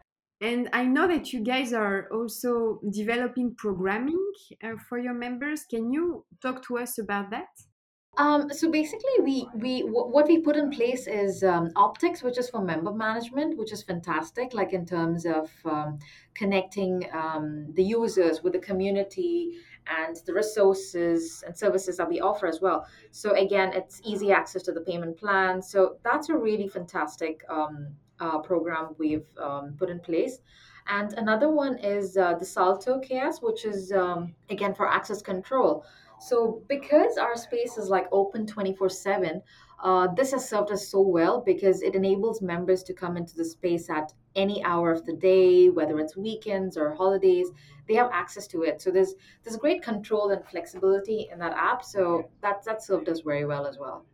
And 0.41 0.69
I 0.73 0.85
know 0.85 1.07
that 1.07 1.33
you 1.33 1.41
guys 1.41 1.73
are 1.73 2.07
also 2.11 2.79
developing 2.91 3.55
programming 3.55 4.25
uh, 4.63 4.71
for 4.87 4.97
your 4.97 5.13
members. 5.13 5.63
Can 5.69 5.91
you 5.91 6.25
talk 6.41 6.65
to 6.67 6.77
us 6.77 6.97
about 6.97 7.29
that? 7.31 7.47
Um, 8.19 8.51
so 8.51 8.69
basically, 8.69 9.15
we 9.23 9.47
we 9.55 9.79
what 9.79 10.27
we 10.27 10.39
put 10.39 10.57
in 10.57 10.69
place 10.69 11.07
is 11.07 11.41
um, 11.41 11.69
Optix, 11.77 12.21
which 12.21 12.37
is 12.37 12.49
for 12.49 12.61
member 12.61 12.91
management, 12.91 13.57
which 13.57 13.71
is 13.71 13.81
fantastic. 13.81 14.53
Like 14.53 14.73
in 14.73 14.85
terms 14.85 15.25
of 15.25 15.49
um, 15.63 15.99
connecting 16.33 17.09
um, 17.13 17.71
the 17.75 17.83
users 17.83 18.43
with 18.43 18.51
the 18.51 18.59
community 18.59 19.53
and 19.87 20.17
the 20.25 20.33
resources 20.33 21.45
and 21.47 21.57
services 21.57 21.95
that 21.95 22.09
we 22.09 22.19
offer 22.19 22.45
as 22.45 22.59
well. 22.59 22.85
So 23.11 23.31
again, 23.35 23.71
it's 23.73 24.01
easy 24.03 24.33
access 24.33 24.63
to 24.63 24.73
the 24.73 24.81
payment 24.81 25.17
plan. 25.17 25.61
So 25.61 25.95
that's 26.03 26.27
a 26.27 26.35
really 26.35 26.67
fantastic 26.67 27.45
um, 27.47 27.87
uh, 28.19 28.39
program 28.39 28.95
we've 28.97 29.29
um, 29.41 29.75
put 29.79 29.89
in 29.89 30.01
place. 30.01 30.39
And 30.87 31.13
another 31.13 31.49
one 31.49 31.77
is 31.77 32.17
uh, 32.17 32.33
the 32.33 32.45
Salto 32.45 32.99
KS, 32.99 33.41
which 33.41 33.63
is 33.63 33.93
again 34.49 34.75
for 34.75 34.89
access 34.89 35.21
control. 35.21 35.85
So 36.19 36.63
because 36.67 37.17
our 37.17 37.35
space 37.35 37.77
is 37.77 37.89
like 37.89 38.07
open 38.11 38.45
24 38.45 38.89
7, 38.89 39.41
uh, 39.81 40.07
this 40.15 40.31
has 40.31 40.47
served 40.47 40.71
us 40.71 40.89
so 40.89 41.01
well 41.01 41.41
because 41.41 41.81
it 41.81 41.95
enables 41.95 42.41
members 42.41 42.83
to 42.83 42.93
come 42.93 43.15
into 43.15 43.35
the 43.35 43.45
space 43.45 43.89
at 43.89 44.13
any 44.35 44.63
hour 44.63 44.91
of 44.91 45.05
the 45.05 45.13
day, 45.13 45.69
whether 45.69 45.99
it's 45.99 46.17
weekends 46.17 46.77
or 46.77 46.93
holidays. 46.93 47.47
They 47.87 47.95
have 47.95 48.11
access 48.11 48.45
to 48.47 48.63
it. 48.63 48.81
So 48.81 48.91
there's 48.91 49.15
there's 49.43 49.57
great 49.57 49.81
control 49.81 50.31
and 50.31 50.45
flexibility 50.45 51.29
in 51.31 51.39
that 51.39 51.53
app. 51.53 51.83
So 51.83 52.29
that 52.41 52.63
that 52.65 52.83
served 52.83 53.07
us 53.09 53.21
very 53.21 53.45
well 53.45 53.65
as 53.65 53.77
well. 53.79 54.05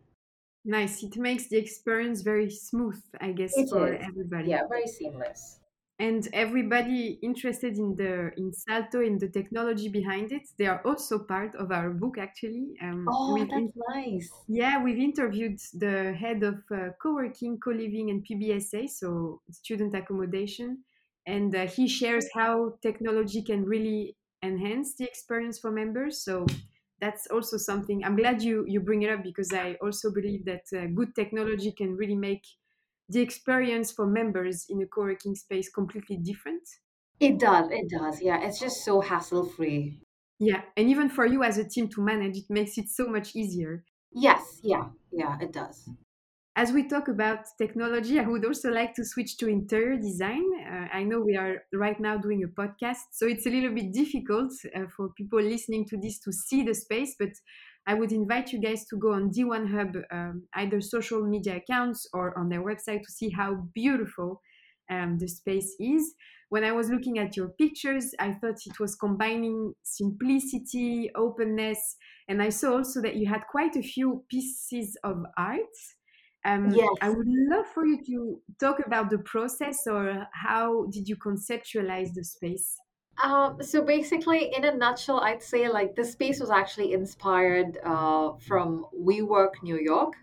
Nice. 0.64 1.04
It 1.04 1.16
makes 1.18 1.48
the 1.48 1.58
experience 1.58 2.22
very 2.22 2.50
smooth, 2.50 3.02
I 3.22 3.32
guess, 3.32 3.56
it 3.56 3.70
for 3.70 3.94
is. 3.94 4.02
everybody. 4.04 4.50
Yeah, 4.50 4.68
very 4.68 4.88
seamless. 4.88 5.60
And 5.98 6.28
everybody 6.34 7.20
interested 7.24 7.78
in 7.78 7.96
the 7.96 8.32
in 8.38 8.52
Salto 8.52 9.00
in 9.02 9.18
the 9.18 9.30
technology 9.30 9.88
behind 9.88 10.32
it, 10.34 10.44
they 10.58 10.68
are 10.68 10.82
also 10.86 11.20
part 11.20 11.56
of 11.56 11.72
our 11.72 11.90
book. 11.92 12.18
Actually, 12.18 12.74
um, 12.82 13.18
oh, 13.18 13.46
that's 13.50 13.52
in- 13.56 13.74
nice. 13.94 14.32
Yeah, 14.48 14.84
we've 14.84 15.00
interviewed 15.00 15.60
the 15.74 16.14
head 16.14 16.44
of 16.44 16.64
uh, 16.72 16.90
co-working, 17.02 17.60
co-living, 17.60 18.10
and 18.12 18.24
PBSA, 18.24 18.88
so 18.88 19.42
student 19.52 19.96
accommodation, 19.96 20.84
and 21.26 21.56
uh, 21.56 21.68
he 21.68 21.88
shares 21.88 22.28
how 22.34 22.78
technology 22.82 23.42
can 23.44 23.66
really 23.66 24.18
enhance 24.44 24.96
the 24.96 25.06
experience 25.06 25.60
for 25.60 25.72
members. 25.72 26.24
So 26.24 26.46
that's 27.02 27.28
also 27.28 27.58
something 27.58 28.04
i'm 28.06 28.16
glad 28.16 28.42
you 28.42 28.64
you 28.68 28.80
bring 28.80 29.02
it 29.02 29.10
up 29.10 29.22
because 29.22 29.52
i 29.54 29.74
also 29.82 30.12
believe 30.14 30.46
that 30.46 30.64
uh, 30.76 30.86
good 30.96 31.14
technology 31.14 31.72
can 31.72 31.96
really 31.96 32.16
make 32.16 32.44
the 33.10 33.22
experience 33.22 33.92
for 33.92 34.06
members 34.08 34.66
in 34.70 34.82
a 34.82 34.88
co-working 34.88 35.36
space 35.36 35.70
completely 35.70 36.18
different? 36.18 36.64
It 37.20 37.38
does 37.40 37.70
it 37.72 37.90
does 37.90 38.22
yeah 38.22 38.40
it's 38.42 38.58
just 38.58 38.86
so 38.86 39.02
hassle 39.02 39.44
free 39.46 40.00
yeah 40.40 40.64
and 40.78 40.90
even 40.90 41.10
for 41.10 41.26
you 41.26 41.44
as 41.44 41.58
a 41.58 41.68
team 41.68 41.90
to 41.90 42.02
manage 42.02 42.38
it 42.38 42.50
makes 42.50 42.78
it 42.78 42.88
so 42.90 43.08
much 43.08 43.36
easier. 43.36 43.84
Yes 44.14 44.62
yeah 44.64 44.90
yeah 45.12 45.38
it 45.40 45.52
does. 45.52 45.88
As 46.58 46.72
we 46.72 46.88
talk 46.88 47.10
about 47.10 47.46
technology, 47.58 48.18
I 48.18 48.28
would 48.28 48.46
also 48.46 48.72
like 48.72 48.94
to 48.96 49.04
switch 49.04 49.36
to 49.38 49.48
interior 49.50 49.98
design. 49.98 50.46
Uh, 50.66 50.88
I 50.92 51.04
know 51.04 51.20
we 51.20 51.36
are 51.36 51.64
right 51.74 52.00
now 52.00 52.18
doing 52.18 52.44
a 52.44 52.48
podcast, 52.48 53.12
so 53.12 53.28
it's 53.28 53.46
a 53.46 53.50
little 53.50 53.74
bit 53.74 53.92
difficult 53.92 54.54
uh, 54.74 54.88
for 54.88 55.10
people 55.10 55.42
listening 55.42 55.86
to 55.90 55.98
this 55.98 56.18
to 56.20 56.32
see 56.32 56.64
the 56.64 56.74
space, 56.74 57.14
but 57.20 57.34
I 57.88 57.94
would 57.94 58.12
invite 58.12 58.52
you 58.52 58.60
guys 58.60 58.86
to 58.86 58.98
go 58.98 59.14
on 59.14 59.32
D1 59.32 59.68
Hub, 59.68 59.96
um, 60.12 60.44
either 60.56 60.82
social 60.82 61.24
media 61.24 61.58
accounts 61.58 62.08
or 62.14 62.38
on 62.38 62.50
their 62.50 62.64
website 62.64 63.04
to 63.04 63.12
see 63.12 63.30
how 63.30 63.68
beautiful 63.74 64.42
um, 64.90 65.18
the 65.20 65.28
space 65.28 65.76
is. 65.80 66.14
When 66.50 66.64
I 66.64 66.72
was 66.72 66.90
looking 66.90 67.18
at 67.20 67.36
your 67.36 67.50
pictures, 67.50 68.14
I 68.20 68.34
thought 68.34 68.56
it 68.66 68.80
was 68.80 68.96
combining 68.96 69.74
simplicity, 69.84 71.10
openness, 71.16 71.98
and 72.28 72.42
I 72.42 72.50
saw 72.50 72.78
also 72.78 73.02
that 73.02 73.16
you 73.16 73.28
had 73.28 73.42
quite 73.50 73.76
a 73.76 73.82
few 73.82 74.24
pieces 74.30 74.98
of 75.04 75.24
art 75.38 75.76
Um, 76.46 76.86
I 77.02 77.10
would 77.10 77.28
love 77.28 77.66
for 77.74 77.86
you 77.86 77.98
to 78.06 78.42
talk 78.60 78.80
about 78.86 79.10
the 79.10 79.18
process 79.20 79.88
or 79.88 80.28
how 80.34 80.86
did 80.92 81.08
you 81.08 81.18
conceptualize 81.18 82.14
the 82.14 82.24
space? 82.24 82.78
Um, 83.24 83.64
so 83.64 83.82
basically, 83.82 84.54
in 84.56 84.66
a 84.66 84.76
nutshell, 84.76 85.22
I'd 85.22 85.42
say 85.42 85.70
like 85.70 85.96
this 85.96 86.12
space 86.12 86.40
was 86.40 86.50
actually 86.50 86.94
inspired 86.94 87.78
uh, 87.84 88.34
from 88.40 88.86
WeWork 88.98 89.64
New 89.64 89.80
York. 89.80 90.14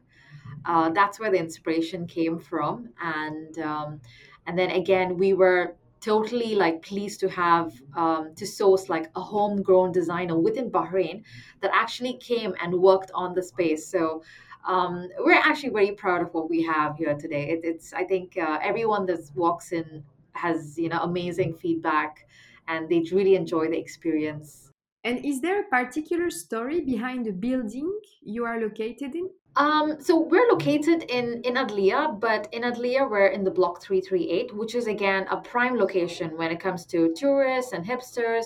Uh, 0.64 0.90
that's 0.90 1.18
where 1.18 1.30
the 1.30 1.38
inspiration 1.38 2.06
came 2.06 2.38
from, 2.38 2.90
and 3.02 3.58
um, 3.58 4.00
and 4.46 4.58
then 4.58 4.70
again, 4.70 5.16
we 5.16 5.32
were 5.32 5.74
totally 6.00 6.54
like 6.54 6.82
pleased 6.82 7.20
to 7.20 7.28
have 7.28 7.72
um, 7.96 8.34
to 8.34 8.46
source 8.46 8.88
like 8.88 9.10
a 9.16 9.20
homegrown 9.20 9.92
designer 9.92 10.38
within 10.38 10.70
Bahrain 10.70 11.22
that 11.60 11.70
actually 11.72 12.14
came 12.18 12.54
and 12.62 12.74
worked 12.74 13.10
on 13.14 13.34
the 13.34 13.42
space. 13.42 13.86
So. 13.86 14.22
Um, 14.64 15.08
we're 15.18 15.32
actually 15.32 15.70
very 15.70 15.90
proud 15.90 16.22
of 16.22 16.32
what 16.34 16.48
we 16.48 16.62
have 16.62 16.96
here 16.96 17.16
today. 17.16 17.50
It, 17.50 17.62
it's 17.64 17.92
I 17.92 18.04
think 18.04 18.38
uh, 18.38 18.60
everyone 18.62 19.06
that 19.06 19.18
walks 19.34 19.72
in 19.72 20.04
has 20.34 20.78
you 20.78 20.88
know 20.88 21.00
amazing 21.00 21.54
feedback 21.54 22.28
and 22.68 22.88
they 22.88 23.04
really 23.12 23.34
enjoy 23.34 23.68
the 23.68 23.78
experience. 23.78 24.70
And 25.04 25.24
is 25.24 25.40
there 25.40 25.60
a 25.60 25.64
particular 25.64 26.30
story 26.30 26.80
behind 26.80 27.26
the 27.26 27.32
building 27.32 27.92
you 28.22 28.44
are 28.44 28.60
located 28.60 29.14
in? 29.14 29.28
Um, 29.56 29.96
so 30.00 30.18
we're 30.18 30.48
located 30.48 31.02
in 31.10 31.42
in 31.42 31.54
Adliya, 31.56 32.18
but 32.20 32.48
in 32.52 32.62
Adliya 32.62 33.10
we're 33.10 33.26
in 33.26 33.44
the 33.44 33.50
block 33.50 33.82
338, 33.82 34.56
which 34.56 34.74
is 34.74 34.86
again 34.86 35.26
a 35.30 35.36
prime 35.36 35.76
location 35.76 36.36
when 36.38 36.50
it 36.50 36.60
comes 36.60 36.86
to 36.86 37.12
tourists 37.14 37.72
and 37.72 37.84
hipsters. 37.84 38.44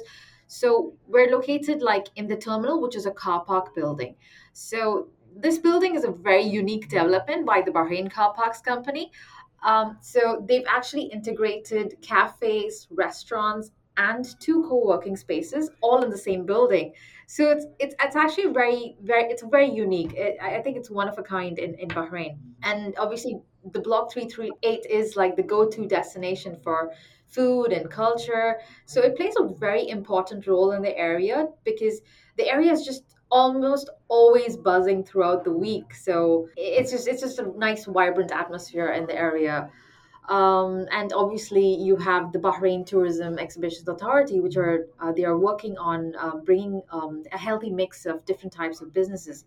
So 0.49 0.95
we're 1.07 1.31
located 1.31 1.83
like 1.83 2.09
in 2.17 2.27
the 2.27 2.37
terminal, 2.37 2.81
which 2.81 2.97
is 2.97 3.07
a 3.07 3.13
car 3.13 3.45
park 3.45 3.75
building. 3.75 4.17
So 4.53 5.09
this 5.37 5.59
building 5.59 5.95
is 5.95 6.05
a 6.05 6.11
very 6.11 6.43
unique 6.45 6.89
development 6.89 7.47
by 7.47 7.63
the 7.63 7.71
Bahrain 7.71 8.11
Car 8.11 8.33
Parks 8.33 8.61
Company. 8.61 9.13
Um, 9.63 9.99
so 10.01 10.45
they've 10.49 10.67
actually 10.69 11.05
integrated 11.05 11.97
cafes, 12.01 12.87
restaurants, 12.91 13.71
and 13.97 14.25
two 14.41 14.65
co-working 14.69 15.17
spaces 15.17 15.71
all 15.81 16.03
in 16.03 16.11
the 16.11 16.19
same 16.19 16.45
building. 16.45 16.93
So 17.27 17.51
it's 17.51 17.67
it's 17.79 17.95
it's 18.03 18.17
actually 18.17 18.53
very 18.53 18.97
very 19.03 19.25
it's 19.25 19.43
very 19.43 19.71
unique. 19.71 20.15
It, 20.15 20.37
I 20.41 20.61
think 20.61 20.77
it's 20.77 20.91
one 20.91 21.09
of 21.09 21.19
a 21.19 21.23
kind 21.23 21.59
in 21.59 21.75
in 21.75 21.89
Bahrain. 21.89 22.39
And 22.63 22.95
obviously 22.99 23.41
the 23.73 23.81
block 23.81 24.13
338 24.13 24.87
is 24.89 25.17
like 25.17 25.37
the 25.37 25.43
go-to 25.43 25.87
destination 25.87 26.57
for 26.63 26.93
food 27.27 27.73
and 27.73 27.91
culture. 27.91 28.61
So 28.85 29.01
it 29.03 29.17
plays 29.17 29.35
a 29.39 29.49
very 29.55 29.89
important 29.89 30.47
role 30.47 30.73
in 30.73 30.83
the 30.83 30.97
area 30.97 31.49
because 31.65 32.01
the 32.37 32.49
area 32.49 32.73
is 32.73 32.85
just 32.85 33.17
almost 33.31 33.91
always 34.09 34.57
buzzing 34.57 35.05
throughout 35.05 35.45
the 35.45 35.53
week. 35.53 35.95
So 35.95 36.49
it's 36.57 36.91
just 36.91 37.09
it's 37.09 37.23
just 37.23 37.39
a 37.39 37.53
nice 37.59 37.85
vibrant 37.87 38.33
atmosphere 38.33 38.93
in 38.93 39.07
the 39.07 39.15
area. 39.15 39.71
Um, 40.29 40.87
and 40.91 41.13
obviously, 41.13 41.75
you 41.75 41.97
have 41.97 42.33
the 42.33 42.39
Bahrain 42.39 42.85
Tourism 42.85 43.39
Exhibitions 43.39 43.87
Authority, 43.87 44.41
which 44.41 44.57
are 44.57 44.87
uh, 45.01 45.13
they 45.13 45.25
are 45.25 45.39
working 45.39 45.79
on 45.79 46.15
uh, 46.19 46.37
bringing 46.37 46.83
um, 46.91 47.23
a 47.33 47.39
healthy 47.39 47.71
mix 47.71 48.07
of 48.07 48.25
different 48.25 48.53
types 48.53 48.81
of 48.81 48.93
businesses 48.93 49.45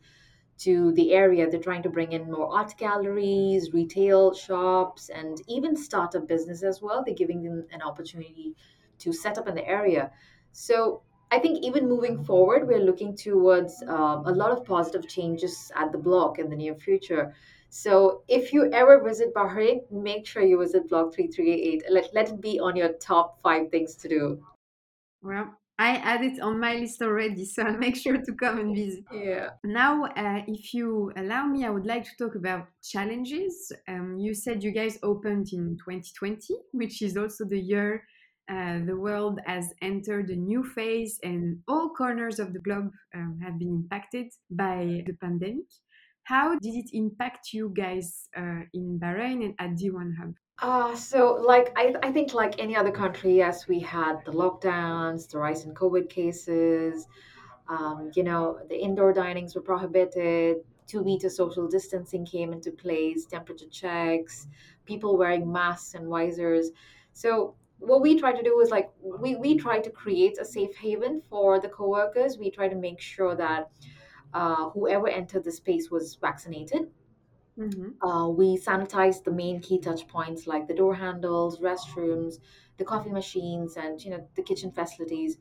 to 0.60 0.92
the 0.94 1.14
area. 1.14 1.50
They're 1.50 1.60
trying 1.60 1.84
to 1.84 1.90
bring 1.90 2.14
in 2.14 2.32
more 2.32 2.54
art 2.54 2.76
galleries, 2.78 3.74
retail 3.74 4.34
shops, 4.34 5.10
and 5.10 5.42
even 5.48 5.76
startup 5.76 6.28
business 6.28 6.64
as 6.64 6.82
well. 6.82 7.04
They're 7.06 7.16
giving 7.16 7.44
them 7.44 7.66
an 7.72 7.82
opportunity 7.82 8.56
to 9.00 9.12
set 9.12 9.38
up 9.38 9.48
in 9.48 9.56
the 9.56 9.68
area. 9.68 10.12
So 10.52 11.02
I 11.32 11.40
think 11.40 11.64
even 11.64 11.88
moving 11.88 12.24
forward, 12.24 12.68
we're 12.68 12.80
looking 12.80 13.16
towards 13.16 13.84
um, 13.88 14.26
a 14.26 14.32
lot 14.32 14.52
of 14.52 14.66
positive 14.66 15.08
changes 15.08 15.72
at 15.76 15.92
the 15.92 15.98
block 15.98 16.40
in 16.40 16.50
the 16.50 16.56
near 16.56 16.76
future. 16.76 17.34
So 17.70 18.24
if 18.28 18.52
you 18.52 18.72
ever 18.74 19.04
visit 19.04 19.34
Bahrain, 19.34 19.82
make 19.92 20.26
sure 20.26 20.42
you 20.42 20.60
visit 20.60 20.90
Block 20.90 21.14
3388. 21.14 21.84
Let, 21.90 22.14
let 22.14 22.30
it 22.30 22.42
be 22.42 22.60
on 22.60 22.76
your 22.76 22.94
top 22.94 23.40
five 23.42 23.70
things 23.70 23.96
to 23.98 24.10
do. 24.10 24.44
Well, 25.22 25.54
I 25.78 25.92
had 25.92 26.24
it 26.24 26.42
on 26.42 26.60
my 26.60 26.76
list 26.76 27.02
already, 27.02 27.46
so 27.54 27.64
I'll 27.64 27.78
make 27.78 27.96
sure 27.96 28.18
to 28.18 28.34
come 28.34 28.60
and 28.60 28.76
visit. 28.76 29.04
Yeah. 29.14 29.50
Now, 29.64 30.06
uh, 30.06 30.42
if 30.48 30.74
you 30.74 31.12
allow 31.16 31.46
me, 31.46 31.66
I 31.66 31.70
would 31.70 31.86
like 31.86 32.04
to 32.06 32.16
talk 32.18 32.36
about 32.36 32.68
challenges. 32.84 33.72
Um, 33.88 34.18
you 34.18 34.34
said 34.34 34.64
you 34.64 34.72
guys 34.72 34.98
opened 35.04 35.54
in 35.54 35.78
2020, 35.78 36.56
which 36.72 37.02
is 37.02 37.18
also 37.18 37.46
the 37.46 37.60
year 37.60 38.04
uh, 38.50 38.80
the 38.86 38.96
world 38.96 39.40
has 39.46 39.74
entered 39.82 40.30
a 40.30 40.36
new 40.36 40.64
phase, 40.64 41.20
and 41.22 41.60
all 41.68 41.90
corners 41.90 42.40
of 42.40 42.52
the 42.52 42.60
globe 42.60 42.92
um, 43.14 43.40
have 43.44 43.60
been 43.60 43.70
impacted 43.70 44.26
by 44.50 45.04
the 45.06 45.14
pandemic. 45.22 45.68
How 46.24 46.58
did 46.60 46.76
it 46.76 46.90
impact 46.94 47.54
you 47.54 47.74
guys 47.76 48.30
uh, 48.38 48.62
in 48.74 49.00
Bahrain 49.00 49.44
and 49.46 49.56
at 49.60 49.76
D1 49.78 50.16
Hub? 50.18 50.34
Uh, 50.62 50.94
so 50.96 51.36
like 51.36 51.72
I, 51.78 51.96
I 52.04 52.12
think 52.12 52.34
like 52.34 52.60
any 52.60 52.76
other 52.76 52.92
country, 52.92 53.38
yes, 53.38 53.68
we 53.68 53.80
had 53.80 54.18
the 54.26 54.32
lockdowns, 54.32 55.30
the 55.30 55.38
rise 55.38 55.66
in 55.66 55.74
COVID 55.74 56.10
cases, 56.10 57.08
um, 57.70 58.12
you 58.16 58.24
know, 58.24 58.60
the 58.68 58.78
indoor 58.78 59.14
dinings 59.14 59.56
were 59.56 59.62
prohibited, 59.62 60.58
two 60.86 61.04
meter 61.04 61.30
social 61.30 61.68
distancing 61.68 62.26
came 62.26 62.52
into 62.52 62.72
place, 62.72 63.26
temperature 63.26 63.70
checks, 63.72 64.48
people 64.86 65.18
wearing 65.18 65.50
masks 65.50 65.94
and 65.94 66.08
visors. 66.08 66.72
So 67.14 67.56
what 67.78 68.02
we 68.02 68.20
try 68.20 68.34
to 68.34 68.44
do 68.44 68.60
is 68.60 68.70
like 68.70 68.90
we, 69.02 69.36
we 69.36 69.56
try 69.56 69.80
to 69.80 69.90
create 69.90 70.38
a 70.40 70.46
safe 70.46 70.76
haven 70.76 71.22
for 71.30 71.60
the 71.60 71.70
coworkers. 71.70 72.38
We 72.38 72.52
try 72.52 72.68
to 72.68 72.76
make 72.76 73.00
sure 73.00 73.36
that 73.36 73.70
uh, 74.34 74.70
whoever 74.72 75.08
entered 75.08 75.44
the 75.44 75.52
space 75.52 75.90
was 75.92 76.16
vaccinated 76.16 76.92
Mhm. 77.58 78.00
uh, 78.02 78.30
we 78.30 78.58
sanitized 78.58 79.24
the 79.24 79.32
main 79.32 79.60
key 79.60 79.80
touch 79.80 80.08
points 80.08 80.48
like 80.48 80.68
the 80.68 80.74
door 80.74 80.96
handles, 80.96 81.60
restrooms, 81.60 82.36
the 82.78 82.86
coffee 82.86 83.10
machines, 83.10 83.76
and 83.76 84.04
you 84.04 84.12
know 84.12 84.28
the 84.36 84.44
kitchen 84.44 84.72
facilities. 84.72 85.38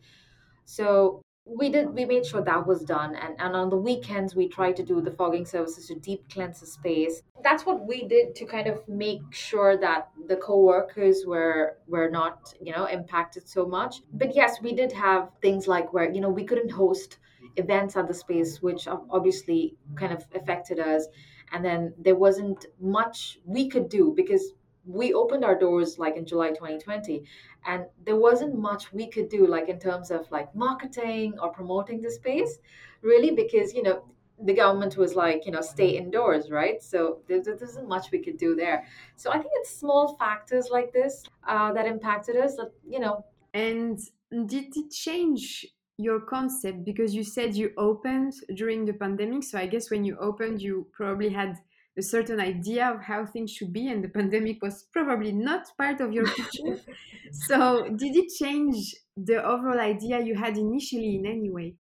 So 0.65 1.23
we 1.45 1.71
did 1.71 1.91
we 1.95 2.05
made 2.05 2.27
sure 2.27 2.43
that 2.43 2.67
was 2.67 2.85
done, 2.85 3.15
and 3.17 3.41
and 3.41 3.55
on 3.57 3.71
the 3.71 3.77
weekends 3.77 4.35
we 4.35 4.49
tried 4.49 4.77
to 4.77 4.83
do 4.85 5.01
the 5.01 5.13
fogging 5.13 5.47
services 5.47 5.87
to 5.89 5.95
deep 5.97 6.29
cleanse 6.31 6.61
the 6.61 6.67
space. 6.67 7.23
That's 7.45 7.65
what 7.65 7.87
we 7.87 8.07
did 8.09 8.35
to 8.37 8.47
kind 8.47 8.67
of 8.67 8.87
make 8.89 9.23
sure 9.33 9.77
that 9.79 10.11
the 10.27 10.37
co-workers 10.37 11.25
were 11.27 11.79
were 11.87 12.11
not 12.11 12.53
you 12.61 12.73
know 12.73 12.87
impacted 12.87 13.49
so 13.49 13.67
much. 13.67 14.03
But 14.13 14.35
yes, 14.35 14.61
we 14.61 14.75
did 14.75 14.93
have 14.93 15.31
things 15.43 15.69
like 15.69 15.93
where 15.93 16.11
you 16.11 16.21
know 16.21 16.31
we 16.31 16.45
couldn't 16.45 16.71
host 16.73 17.19
events 17.59 17.97
at 17.97 18.07
the 18.09 18.15
space, 18.15 18.63
which 18.63 18.87
obviously 18.89 19.77
kind 19.97 20.13
of 20.13 20.27
affected 20.35 20.79
us. 20.79 21.07
And 21.53 21.65
then 21.65 21.95
there 21.99 22.17
wasn't 22.17 22.67
much 22.79 23.41
we 23.45 23.69
could 23.69 23.89
do 23.89 24.13
because 24.15 24.53
we 24.85 25.13
opened 25.13 25.45
our 25.45 25.59
doors 25.59 25.99
like 25.99 26.17
in 26.17 26.25
July 26.25 26.51
2020 26.53 27.25
and 27.67 27.87
there 28.05 28.17
wasn't 28.17 28.59
much 28.59 28.93
we 28.93 29.07
could 29.11 29.29
do 29.29 29.47
like 29.47 29.69
in 29.69 29.79
terms 29.79 30.11
of 30.11 30.31
like 30.31 30.55
marketing 30.55 31.39
or 31.39 31.51
promoting 31.53 32.01
the 32.01 32.11
space 32.11 32.59
really 33.03 33.31
because 33.33 33.75
you 33.75 33.83
know 33.83 34.05
the 34.45 34.55
government 34.55 34.97
was 34.97 35.15
like 35.15 35.45
you 35.45 35.53
know 35.53 35.61
stay 35.61 35.91
indoors 35.97 36.51
right? 36.51 36.83
So 36.83 37.23
there, 37.27 37.43
there 37.43 37.55
isn't 37.55 37.89
much 37.89 38.11
we 38.13 38.21
could 38.21 38.37
do 38.39 38.55
there. 38.55 38.87
So 39.17 39.31
i 39.31 39.39
think 39.39 39.53
it's 39.57 39.71
small 39.71 40.17
factors 40.17 40.69
like 40.71 40.93
this 40.93 41.25
uh, 41.47 41.73
that 41.73 41.87
impacted 41.87 42.37
us 42.37 42.57
that 42.57 42.73
you 42.87 43.01
know. 43.01 43.25
And 43.55 43.99
did 44.47 44.77
it 44.77 44.91
change 44.91 45.67
your 45.99 46.21
concept? 46.21 46.85
Because 46.85 47.15
you 47.15 47.25
said 47.25 47.55
you 47.57 47.73
opened 47.77 48.33
during 48.55 48.85
the 48.87 48.95
pandemic. 48.95 49.45
So 49.45 49.59
I 49.59 49.67
guess 49.67 49.91
when 49.91 50.05
you 50.05 50.17
opened, 50.19 50.63
you 50.63 50.89
probably 50.93 51.31
had 51.31 51.57
a 51.99 52.03
certain 52.03 52.41
idea 52.41 52.87
of 52.89 53.03
how 53.03 53.27
things 53.27 53.51
should 53.53 53.73
be, 53.73 53.89
and 53.89 54.03
the 54.05 54.09
pandemic 54.21 54.63
was 54.63 54.85
probably 54.93 55.33
not 55.33 55.67
part 55.77 56.01
of 56.01 56.13
your 56.13 56.27
picture. 56.27 56.81
So 57.31 57.89
did 57.95 58.17
it 58.17 58.31
change 58.39 58.95
the 59.17 59.45
overall 59.45 59.79
idea 59.81 60.21
you 60.25 60.35
had 60.35 60.57
initially 60.57 61.17
in 61.17 61.27
any 61.27 61.51
way? 61.51 61.77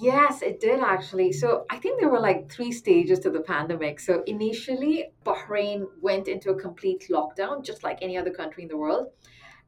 Yes, 0.00 0.42
it 0.42 0.60
did 0.60 0.80
actually. 0.80 1.32
So 1.32 1.64
I 1.70 1.76
think 1.78 2.00
there 2.00 2.08
were 2.08 2.20
like 2.20 2.50
three 2.50 2.72
stages 2.72 3.18
to 3.20 3.30
the 3.30 3.40
pandemic. 3.40 4.00
So 4.00 4.22
initially, 4.26 5.12
Bahrain 5.24 5.86
went 6.00 6.26
into 6.26 6.50
a 6.50 6.60
complete 6.60 7.06
lockdown, 7.10 7.64
just 7.64 7.82
like 7.84 7.98
any 8.02 8.16
other 8.16 8.30
country 8.30 8.64
in 8.64 8.68
the 8.68 8.76
world. 8.76 9.12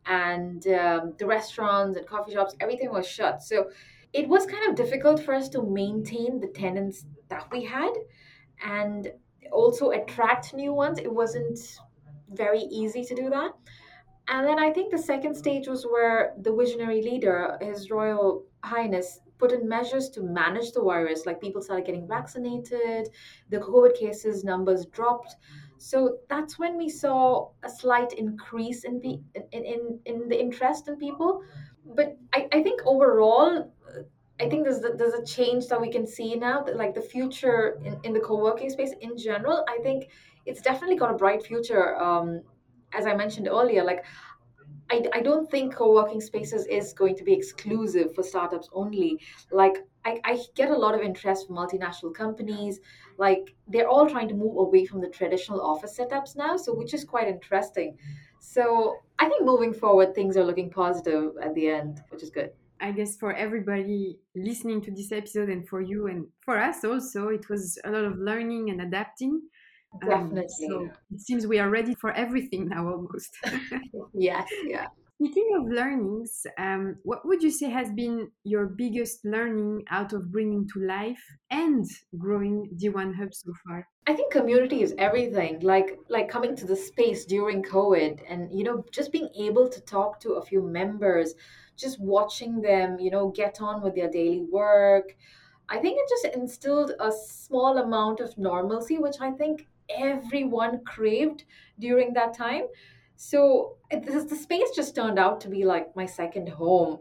And 0.06 0.66
um, 0.68 1.14
the 1.18 1.26
restaurants 1.26 1.96
and 1.96 2.06
coffee 2.06 2.32
shops, 2.32 2.56
everything 2.60 2.90
was 2.90 3.06
shut. 3.06 3.42
So 3.42 3.70
it 4.12 4.28
was 4.28 4.46
kind 4.46 4.68
of 4.68 4.74
difficult 4.74 5.22
for 5.22 5.34
us 5.34 5.48
to 5.50 5.62
maintain 5.62 6.40
the 6.40 6.48
tenants 6.48 7.04
that 7.28 7.46
we 7.52 7.64
had 7.64 7.92
and 8.64 9.12
also 9.52 9.90
attract 9.90 10.54
new 10.54 10.72
ones. 10.72 10.98
It 10.98 11.12
wasn't 11.12 11.58
very 12.30 12.62
easy 12.62 13.04
to 13.04 13.14
do 13.14 13.30
that. 13.30 13.52
And 14.28 14.46
then 14.46 14.58
I 14.58 14.70
think 14.70 14.90
the 14.90 14.98
second 14.98 15.34
stage 15.34 15.66
was 15.66 15.84
where 15.84 16.34
the 16.40 16.54
visionary 16.54 17.02
leader, 17.02 17.58
His 17.60 17.90
Royal 17.90 18.44
Highness, 18.62 19.20
put 19.38 19.52
in 19.52 19.68
measures 19.68 20.08
to 20.10 20.22
manage 20.22 20.72
the 20.72 20.82
virus. 20.82 21.26
Like 21.26 21.40
people 21.40 21.62
started 21.62 21.86
getting 21.86 22.06
vaccinated, 22.06 23.08
the 23.48 23.58
COVID 23.58 23.98
cases 23.98 24.44
numbers 24.44 24.86
dropped. 24.86 25.36
So 25.80 26.18
that's 26.28 26.58
when 26.58 26.76
we 26.76 26.88
saw 26.90 27.50
a 27.62 27.70
slight 27.70 28.12
increase 28.12 28.84
in 28.84 29.00
pe- 29.00 29.22
in, 29.52 29.64
in, 29.64 30.00
in 30.04 30.28
the 30.28 30.38
interest 30.38 30.88
in 30.88 30.96
people. 30.96 31.42
But 31.84 32.18
I, 32.34 32.48
I 32.52 32.62
think 32.62 32.82
overall, 32.84 33.72
I 34.38 34.48
think 34.48 34.64
there's 34.64 34.80
the, 34.80 34.92
there's 34.96 35.14
a 35.14 35.24
change 35.24 35.68
that 35.68 35.80
we 35.80 35.90
can 35.90 36.06
see 36.06 36.34
now 36.36 36.62
that 36.64 36.76
like 36.76 36.94
the 36.94 37.00
future 37.00 37.80
in, 37.84 37.98
in 38.04 38.12
the 38.12 38.20
co-working 38.20 38.68
space 38.68 38.92
in 39.00 39.16
general, 39.16 39.64
I 39.68 39.78
think 39.82 40.10
it's 40.44 40.60
definitely 40.60 40.96
got 40.96 41.10
a 41.10 41.16
bright 41.16 41.42
future. 41.42 41.96
Um, 41.96 42.42
as 42.92 43.06
I 43.06 43.14
mentioned 43.14 43.48
earlier, 43.48 43.82
like 43.82 44.04
I, 44.90 45.04
I 45.14 45.20
don't 45.20 45.50
think 45.50 45.74
co-working 45.74 46.20
spaces 46.20 46.66
is 46.66 46.92
going 46.92 47.16
to 47.16 47.24
be 47.24 47.32
exclusive 47.32 48.14
for 48.14 48.22
startups 48.22 48.68
only. 48.72 49.18
Like 49.50 49.86
I, 50.04 50.20
I 50.24 50.38
get 50.54 50.70
a 50.70 50.76
lot 50.76 50.94
of 50.94 51.02
interest 51.02 51.46
from 51.46 51.56
multinational 51.56 52.14
companies. 52.14 52.80
Like 53.18 53.54
they're 53.68 53.88
all 53.88 54.08
trying 54.08 54.28
to 54.28 54.34
move 54.34 54.56
away 54.56 54.86
from 54.86 55.00
the 55.00 55.08
traditional 55.08 55.60
office 55.60 55.98
setups 55.98 56.36
now, 56.36 56.56
so 56.56 56.74
which 56.74 56.94
is 56.94 57.04
quite 57.04 57.28
interesting. 57.28 57.96
So 58.38 58.96
I 59.18 59.28
think 59.28 59.44
moving 59.44 59.74
forward, 59.74 60.14
things 60.14 60.36
are 60.36 60.44
looking 60.44 60.70
positive 60.70 61.32
at 61.42 61.54
the 61.54 61.68
end, 61.68 62.00
which 62.08 62.22
is 62.22 62.30
good. 62.30 62.50
I 62.80 62.92
guess 62.92 63.16
for 63.16 63.34
everybody 63.34 64.18
listening 64.34 64.80
to 64.82 64.90
this 64.90 65.12
episode 65.12 65.50
and 65.50 65.68
for 65.68 65.82
you 65.82 66.06
and 66.06 66.26
for 66.40 66.58
us 66.58 66.82
also, 66.82 67.28
it 67.28 67.48
was 67.50 67.78
a 67.84 67.90
lot 67.90 68.04
of 68.04 68.18
learning 68.18 68.70
and 68.70 68.80
adapting. 68.80 69.42
Definitely. 70.00 70.66
Um, 70.66 70.70
so 70.70 70.90
it 71.12 71.20
seems 71.20 71.46
we 71.46 71.58
are 71.58 71.68
ready 71.68 71.94
for 71.94 72.12
everything 72.12 72.68
now 72.68 72.88
almost. 72.88 73.36
yes, 74.14 74.48
yeah. 74.64 74.86
Speaking 75.20 75.50
of 75.54 75.68
learnings, 75.68 76.46
um, 76.56 76.96
what 77.02 77.26
would 77.26 77.42
you 77.42 77.50
say 77.50 77.68
has 77.68 77.92
been 77.92 78.30
your 78.42 78.64
biggest 78.64 79.22
learning 79.22 79.85
out 79.90 80.14
of 80.14 80.33
bringing 80.33 80.66
to 80.68 80.80
life 80.80 81.22
and 81.50 81.85
growing 82.16 82.70
D1 82.80 83.14
Hub 83.16 83.35
so 83.35 83.52
far? 83.62 83.87
I 84.06 84.14
think 84.14 84.33
community 84.33 84.80
is 84.80 84.94
everything. 84.96 85.61
Like 85.61 85.98
like 86.09 86.30
coming 86.30 86.56
to 86.56 86.66
the 86.66 86.74
space 86.74 87.26
during 87.26 87.62
COVID, 87.62 88.22
and 88.26 88.50
you 88.50 88.64
know, 88.64 88.83
just 88.92 89.12
being 89.12 89.28
able 89.38 89.68
to 89.68 89.83
talk 89.83 90.20
to 90.20 90.37
a 90.37 90.42
few 90.42 90.62
members, 90.62 91.35
just 91.76 92.00
watching 92.00 92.62
them, 92.62 92.98
you 92.98 93.11
know, 93.11 93.28
get 93.28 93.61
on 93.61 93.83
with 93.83 93.94
their 93.94 94.11
daily 94.11 94.46
work. 94.50 95.14
I 95.68 95.80
think 95.80 95.98
it 96.00 96.09
just 96.09 96.35
instilled 96.35 96.92
a 96.98 97.12
small 97.12 97.76
amount 97.76 98.20
of 98.20 98.38
normalcy, 98.38 98.96
which 98.96 99.20
I 99.20 99.33
think 99.33 99.68
everyone 99.90 100.83
craved 100.87 101.44
during 101.78 102.14
that 102.14 102.33
time. 102.33 102.68
So 103.22 103.76
this, 103.90 104.24
the 104.24 104.35
space 104.35 104.70
just 104.74 104.94
turned 104.94 105.18
out 105.18 105.42
to 105.42 105.48
be 105.50 105.66
like 105.66 105.94
my 105.94 106.06
second 106.06 106.48
home. 106.48 107.00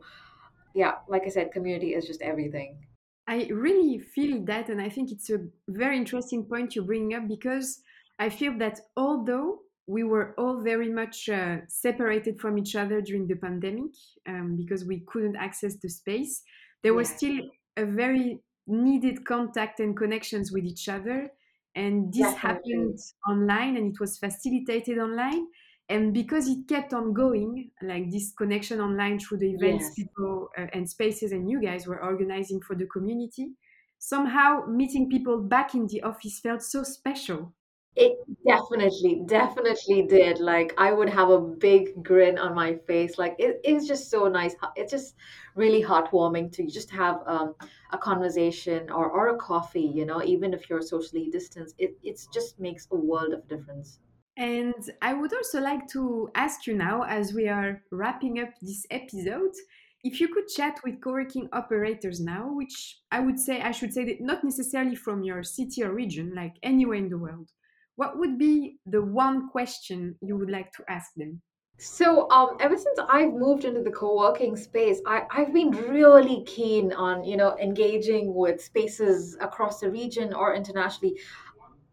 Yeah, 0.75 0.95
like 1.07 1.23
I 1.25 1.29
said, 1.29 1.53
community 1.53 1.93
is 1.93 2.05
just 2.05 2.21
everything. 2.21 2.77
I 3.25 3.47
really 3.49 3.99
feel 3.99 4.43
that, 4.43 4.67
and 4.67 4.81
I 4.81 4.89
think 4.89 5.13
it's 5.13 5.29
a 5.29 5.39
very 5.69 5.95
interesting 5.95 6.43
point 6.43 6.75
you're 6.75 6.83
bringing 6.83 7.13
up 7.13 7.25
because 7.29 7.81
I 8.19 8.27
feel 8.27 8.57
that 8.57 8.81
although 8.97 9.59
we 9.87 10.03
were 10.03 10.35
all 10.37 10.61
very 10.61 10.89
much 10.89 11.29
uh, 11.29 11.59
separated 11.69 12.37
from 12.41 12.57
each 12.57 12.75
other 12.75 12.99
during 12.99 13.25
the 13.25 13.37
pandemic 13.37 13.93
um, 14.27 14.57
because 14.57 14.83
we 14.83 15.05
couldn't 15.07 15.37
access 15.37 15.77
the 15.77 15.89
space, 15.89 16.43
there 16.83 16.93
was 16.93 17.07
still 17.07 17.39
a 17.77 17.85
very 17.85 18.39
needed 18.67 19.25
contact 19.25 19.79
and 19.79 19.95
connections 19.95 20.51
with 20.51 20.65
each 20.65 20.89
other. 20.89 21.29
And 21.75 22.11
this 22.11 22.23
Definitely. 22.23 22.73
happened 22.73 22.99
online 23.25 23.77
and 23.77 23.93
it 23.93 24.01
was 24.01 24.17
facilitated 24.17 24.97
online 24.97 25.47
and 25.89 26.13
because 26.13 26.47
it 26.47 26.67
kept 26.67 26.93
on 26.93 27.13
going 27.13 27.71
like 27.81 28.11
this 28.11 28.31
connection 28.37 28.79
online 28.79 29.19
through 29.19 29.37
the 29.39 29.51
events 29.51 29.85
yes. 29.85 29.95
people 29.95 30.49
uh, 30.57 30.67
and 30.73 30.87
spaces 30.89 31.31
and 31.31 31.49
you 31.49 31.61
guys 31.61 31.87
were 31.87 32.01
organizing 32.03 32.61
for 32.61 32.75
the 32.75 32.85
community 32.85 33.53
somehow 33.99 34.65
meeting 34.65 35.09
people 35.09 35.41
back 35.41 35.75
in 35.75 35.85
the 35.87 36.01
office 36.01 36.39
felt 36.39 36.63
so 36.63 36.83
special. 36.83 37.53
It 37.95 38.17
definitely 38.47 39.23
definitely 39.25 40.03
did. 40.03 40.39
Like 40.39 40.73
i 40.77 40.91
would 40.93 41.09
have 41.09 41.29
a 41.29 41.39
big 41.39 42.01
grin 42.01 42.37
on 42.37 42.55
my 42.55 42.75
face. 42.87 43.17
Like 43.17 43.35
it 43.39 43.59
is 43.63 43.87
just 43.87 44.09
so 44.09 44.29
nice. 44.29 44.55
It's 44.77 44.91
just 44.91 45.15
really 45.55 45.83
heartwarming 45.83 46.51
to 46.53 46.65
just 46.65 46.89
have 46.91 47.19
um, 47.25 47.55
a 47.91 47.97
conversation 47.97 48.89
or, 48.89 49.09
or 49.09 49.29
a 49.29 49.37
coffee 49.37 49.91
you 49.93 50.05
know 50.05 50.23
even 50.23 50.53
if 50.53 50.69
you're 50.69 50.81
socially 50.81 51.29
distanced. 51.29 51.75
It 51.77 51.97
it 52.01 52.21
just 52.33 52.59
makes 52.59 52.87
a 52.91 52.95
world 52.95 53.33
of 53.33 53.47
difference 53.49 53.99
and 54.39 54.89
I 55.01 55.13
would 55.13 55.33
also 55.33 55.59
like 55.59 55.85
to 55.89 56.29
ask 56.33 56.65
you 56.65 56.73
now, 56.73 57.03
as 57.03 57.33
we 57.33 57.49
are 57.49 57.83
wrapping 57.91 58.39
up 58.39 58.49
this 58.61 58.85
episode, 58.89 59.51
if 60.05 60.21
you 60.21 60.29
could 60.29 60.47
chat 60.47 60.79
with 60.85 61.01
co-working 61.01 61.49
operators 61.51 62.21
now, 62.21 62.49
which 62.53 62.99
I 63.11 63.19
would 63.19 63.37
say, 63.37 63.61
I 63.61 63.71
should 63.71 63.93
say 63.93 64.05
that 64.05 64.21
not 64.21 64.45
necessarily 64.45 64.95
from 64.95 65.23
your 65.23 65.43
city 65.43 65.83
or 65.83 65.93
region, 65.93 66.33
like 66.33 66.53
anywhere 66.63 66.95
in 66.95 67.09
the 67.09 67.17
world, 67.17 67.49
what 67.97 68.17
would 68.17 68.39
be 68.39 68.77
the 68.85 69.01
one 69.01 69.49
question 69.49 70.15
you 70.21 70.37
would 70.37 70.49
like 70.49 70.71
to 70.71 70.83
ask 70.87 71.13
them? 71.17 71.41
So, 71.77 72.29
um, 72.31 72.55
ever 72.61 72.77
since 72.77 72.97
I've 73.09 73.33
moved 73.33 73.65
into 73.65 73.81
the 73.81 73.91
co-working 73.91 74.55
space, 74.55 75.01
I, 75.05 75.23
I've 75.31 75.53
been 75.53 75.71
really 75.71 76.45
keen 76.45 76.93
on, 76.93 77.25
you 77.25 77.35
know, 77.35 77.57
engaging 77.57 78.33
with 78.33 78.63
spaces 78.63 79.35
across 79.41 79.81
the 79.81 79.91
region 79.91 80.33
or 80.33 80.55
internationally. 80.55 81.19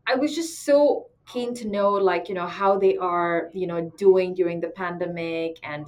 I 0.07 0.15
was 0.15 0.33
just 0.33 0.65
so 0.65 1.09
keen 1.27 1.55
to 1.55 1.69
know 1.69 1.91
like 1.91 2.29
you 2.29 2.35
know 2.35 2.47
how 2.47 2.79
they 2.79 2.97
are 2.97 3.51
you 3.53 3.67
know 3.67 3.91
doing 3.97 4.35
during 4.35 4.61
the 4.61 4.69
pandemic 4.69 5.59
and 5.63 5.87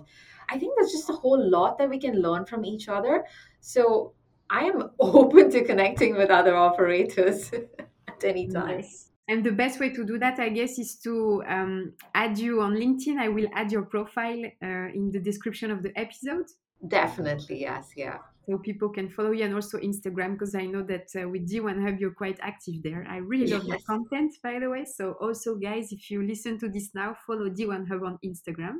i 0.50 0.58
think 0.58 0.74
there's 0.76 0.92
just 0.92 1.10
a 1.10 1.12
whole 1.12 1.42
lot 1.50 1.78
that 1.78 1.88
we 1.88 1.98
can 1.98 2.20
learn 2.20 2.44
from 2.44 2.64
each 2.64 2.88
other. 2.88 3.24
So 3.60 4.12
i 4.50 4.64
am 4.64 4.90
open 5.00 5.50
to 5.50 5.64
connecting 5.64 6.16
with 6.16 6.30
other 6.30 6.56
operators 6.56 7.50
at 8.08 8.24
any 8.24 8.48
time. 8.48 8.78
Nice. 8.78 9.10
and 9.28 9.44
the 9.44 9.52
best 9.52 9.78
way 9.80 9.90
to 9.90 10.04
do 10.04 10.18
that 10.18 10.38
i 10.38 10.48
guess 10.48 10.78
is 10.78 10.96
to 11.06 11.42
um, 11.46 11.92
add 12.14 12.38
you 12.38 12.60
on 12.62 12.72
linkedin. 12.74 13.18
I 13.18 13.28
will 13.28 13.48
add 13.52 13.70
your 13.70 13.82
profile 13.82 14.42
uh, 14.62 14.88
in 14.98 15.10
the 15.12 15.20
description 15.20 15.70
of 15.70 15.82
the 15.82 15.92
episode 16.04 16.46
definitely 16.86 17.60
yes 17.60 17.90
yeah 17.96 18.18
so 18.48 18.56
people 18.56 18.88
can 18.88 19.10
follow 19.10 19.32
you 19.32 19.44
and 19.44 19.54
also 19.54 19.76
Instagram 19.78 20.32
because 20.32 20.54
I 20.54 20.64
know 20.64 20.82
that 20.84 21.08
uh, 21.14 21.28
with 21.28 21.50
D1 21.50 21.82
Hub 21.84 22.00
you're 22.00 22.14
quite 22.14 22.38
active 22.40 22.82
there. 22.82 23.06
I 23.06 23.18
really 23.18 23.46
love 23.48 23.64
yes. 23.64 23.68
your 23.68 23.78
content, 23.80 24.32
by 24.42 24.58
the 24.58 24.70
way. 24.70 24.86
So 24.86 25.12
also, 25.20 25.54
guys, 25.54 25.92
if 25.92 26.10
you 26.10 26.22
listen 26.22 26.58
to 26.60 26.68
this 26.70 26.94
now, 26.94 27.14
follow 27.26 27.50
D1 27.50 27.86
Hub 27.88 28.04
on 28.04 28.18
Instagram. 28.24 28.76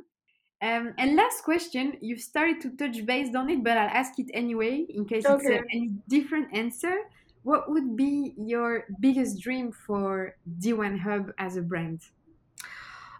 Um, 0.61 0.93
and 0.97 1.15
last 1.15 1.43
question, 1.43 1.97
you've 2.01 2.19
started 2.19 2.59
to 2.61 2.71
touch 2.77 3.05
base 3.05 3.35
on 3.35 3.47
it, 3.49 3.63
but 3.63 3.77
I'll 3.77 3.89
ask 3.89 4.17
it 4.17 4.31
anyway 4.33 4.87
in 4.89 5.05
case 5.05 5.25
okay. 5.25 5.57
it's 5.57 5.63
a, 5.63 5.75
any 5.75 5.91
different 6.07 6.47
answer. 6.51 6.95
What 7.43 7.69
would 7.69 7.95
be 7.95 8.33
your 8.37 8.85
biggest 8.99 9.39
dream 9.39 9.71
for 9.71 10.35
D1 10.59 10.99
Hub 10.99 11.31
as 11.37 11.57
a 11.57 11.61
brand? 11.61 12.01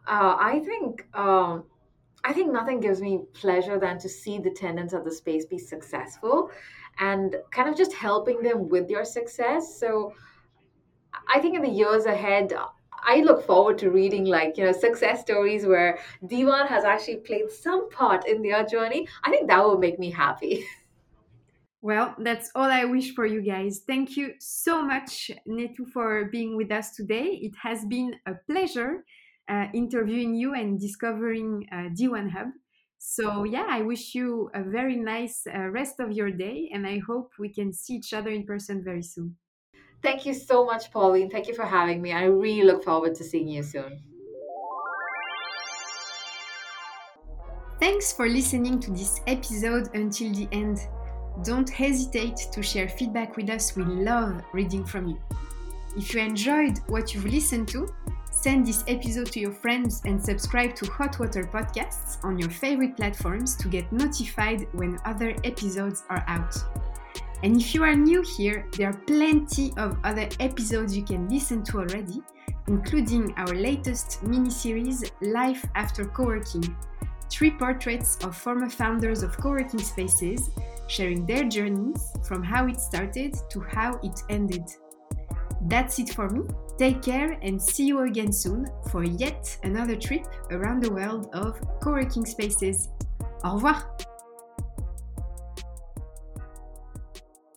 Uh, 0.07 0.35
I 0.39 0.61
think 0.65 1.05
um, 1.13 1.65
I 2.23 2.33
think 2.33 2.51
nothing 2.51 2.79
gives 2.79 3.01
me 3.01 3.21
pleasure 3.33 3.79
than 3.79 3.97
to 3.99 4.09
see 4.09 4.39
the 4.39 4.51
tenants 4.51 4.93
of 4.93 5.05
the 5.05 5.11
space 5.11 5.45
be 5.45 5.57
successful 5.57 6.51
and 6.99 7.35
kind 7.51 7.69
of 7.69 7.77
just 7.77 7.93
helping 7.93 8.41
them 8.41 8.67
with 8.67 8.87
their 8.87 9.05
success. 9.05 9.79
So 9.79 10.13
I 11.33 11.39
think 11.39 11.55
in 11.55 11.61
the 11.61 11.69
years 11.69 12.05
ahead, 12.05 12.53
I 13.03 13.21
look 13.21 13.45
forward 13.45 13.77
to 13.79 13.91
reading 13.91 14.25
like, 14.25 14.57
you 14.57 14.65
know, 14.65 14.73
success 14.73 15.21
stories 15.21 15.65
where 15.65 15.99
D1 16.25 16.67
has 16.67 16.83
actually 16.83 17.17
played 17.17 17.49
some 17.49 17.89
part 17.89 18.27
in 18.27 18.41
their 18.41 18.65
journey. 18.65 19.07
I 19.23 19.29
think 19.29 19.47
that 19.47 19.63
will 19.63 19.77
make 19.77 19.99
me 19.99 20.11
happy. 20.11 20.65
Well, 21.81 22.13
that's 22.19 22.51
all 22.55 22.69
I 22.69 22.83
wish 22.83 23.15
for 23.15 23.25
you 23.25 23.41
guys. 23.41 23.83
Thank 23.87 24.17
you 24.17 24.33
so 24.39 24.83
much, 24.83 25.31
Nitu, 25.47 25.87
for 25.93 26.25
being 26.25 26.57
with 26.57 26.73
us 26.73 26.91
today. 26.91 27.39
It 27.41 27.53
has 27.55 27.85
been 27.85 28.15
a 28.25 28.33
pleasure 28.51 29.05
uh, 29.49 29.67
interviewing 29.73 30.35
you 30.35 30.53
and 30.53 30.79
discovering 30.79 31.67
uh, 31.71 31.89
D1 31.89 32.31
Hub. 32.31 32.49
So, 32.97 33.43
yeah, 33.45 33.65
I 33.69 33.81
wish 33.81 34.13
you 34.13 34.51
a 34.53 34.61
very 34.61 34.95
nice 34.95 35.47
uh, 35.47 35.69
rest 35.69 35.99
of 35.99 36.11
your 36.11 36.31
day, 36.31 36.69
and 36.73 36.85
I 36.85 36.99
hope 36.99 37.31
we 37.39 37.49
can 37.49 37.71
see 37.71 37.95
each 37.95 38.13
other 38.13 38.29
in 38.29 38.45
person 38.45 38.83
very 38.83 39.01
soon. 39.03 39.37
Thank 40.01 40.25
you 40.25 40.33
so 40.33 40.65
much, 40.65 40.91
Pauline. 40.91 41.29
Thank 41.29 41.47
you 41.47 41.55
for 41.55 41.65
having 41.65 42.01
me. 42.01 42.11
I 42.11 42.25
really 42.25 42.63
look 42.63 42.83
forward 42.83 43.15
to 43.15 43.23
seeing 43.23 43.47
you 43.47 43.63
soon. 43.63 44.01
Thanks 47.79 48.11
for 48.11 48.27
listening 48.27 48.79
to 48.81 48.91
this 48.91 49.21
episode 49.27 49.89
until 49.93 50.33
the 50.33 50.49
end. 50.51 50.79
Don't 51.43 51.69
hesitate 51.69 52.37
to 52.51 52.61
share 52.61 52.89
feedback 52.89 53.37
with 53.37 53.49
us. 53.49 53.75
We 53.75 53.83
love 53.83 54.41
reading 54.53 54.83
from 54.83 55.07
you. 55.07 55.19
If 55.95 56.13
you 56.13 56.19
enjoyed 56.19 56.79
what 56.87 57.13
you've 57.13 57.25
listened 57.25 57.69
to, 57.69 57.87
Send 58.41 58.65
this 58.65 58.85
episode 58.87 59.29
to 59.33 59.41
your 59.41 59.51
friends 59.51 60.01
and 60.05 60.23
subscribe 60.23 60.73
to 60.75 60.89
Hot 60.91 61.19
Water 61.19 61.43
Podcasts 61.43 62.23
on 62.23 62.39
your 62.39 62.49
favorite 62.49 62.95
platforms 62.95 63.53
to 63.57 63.67
get 63.67 63.91
notified 63.91 64.65
when 64.71 64.97
other 65.03 65.35
episodes 65.43 66.05
are 66.09 66.23
out. 66.25 66.55
And 67.43 67.59
if 67.59 67.75
you 67.75 67.83
are 67.83 67.93
new 67.93 68.23
here, 68.37 68.65
there 68.77 68.91
are 68.91 68.97
plenty 69.05 69.73
of 69.75 69.97
other 70.05 70.29
episodes 70.39 70.95
you 70.95 71.03
can 71.03 71.27
listen 71.27 71.65
to 71.65 71.79
already, 71.79 72.21
including 72.67 73.33
our 73.35 73.53
latest 73.53 74.23
mini 74.23 74.49
series, 74.49 75.03
Life 75.19 75.65
After 75.75 76.05
Coworking. 76.05 76.73
Three 77.29 77.51
portraits 77.51 78.19
of 78.23 78.37
former 78.37 78.69
founders 78.69 79.21
of 79.21 79.35
co-working 79.35 79.81
spaces, 79.81 80.49
sharing 80.87 81.25
their 81.25 81.43
journeys 81.43 82.13
from 82.25 82.41
how 82.43 82.67
it 82.67 82.79
started 82.79 83.35
to 83.49 83.59
how 83.59 83.99
it 84.01 84.23
ended. 84.29 84.63
That's 85.61 85.99
it 85.99 86.09
for 86.09 86.29
me. 86.29 86.41
Take 86.77 87.01
care 87.01 87.37
and 87.41 87.61
see 87.61 87.85
you 87.85 87.99
again 88.01 88.31
soon 88.31 88.67
for 88.91 89.03
yet 89.03 89.57
another 89.63 89.95
trip 89.95 90.25
around 90.51 90.81
the 90.81 90.91
world 90.91 91.29
of 91.33 91.59
co 91.81 91.91
working 91.91 92.25
spaces. 92.25 92.89
Au 93.43 93.55
revoir! 93.55 93.83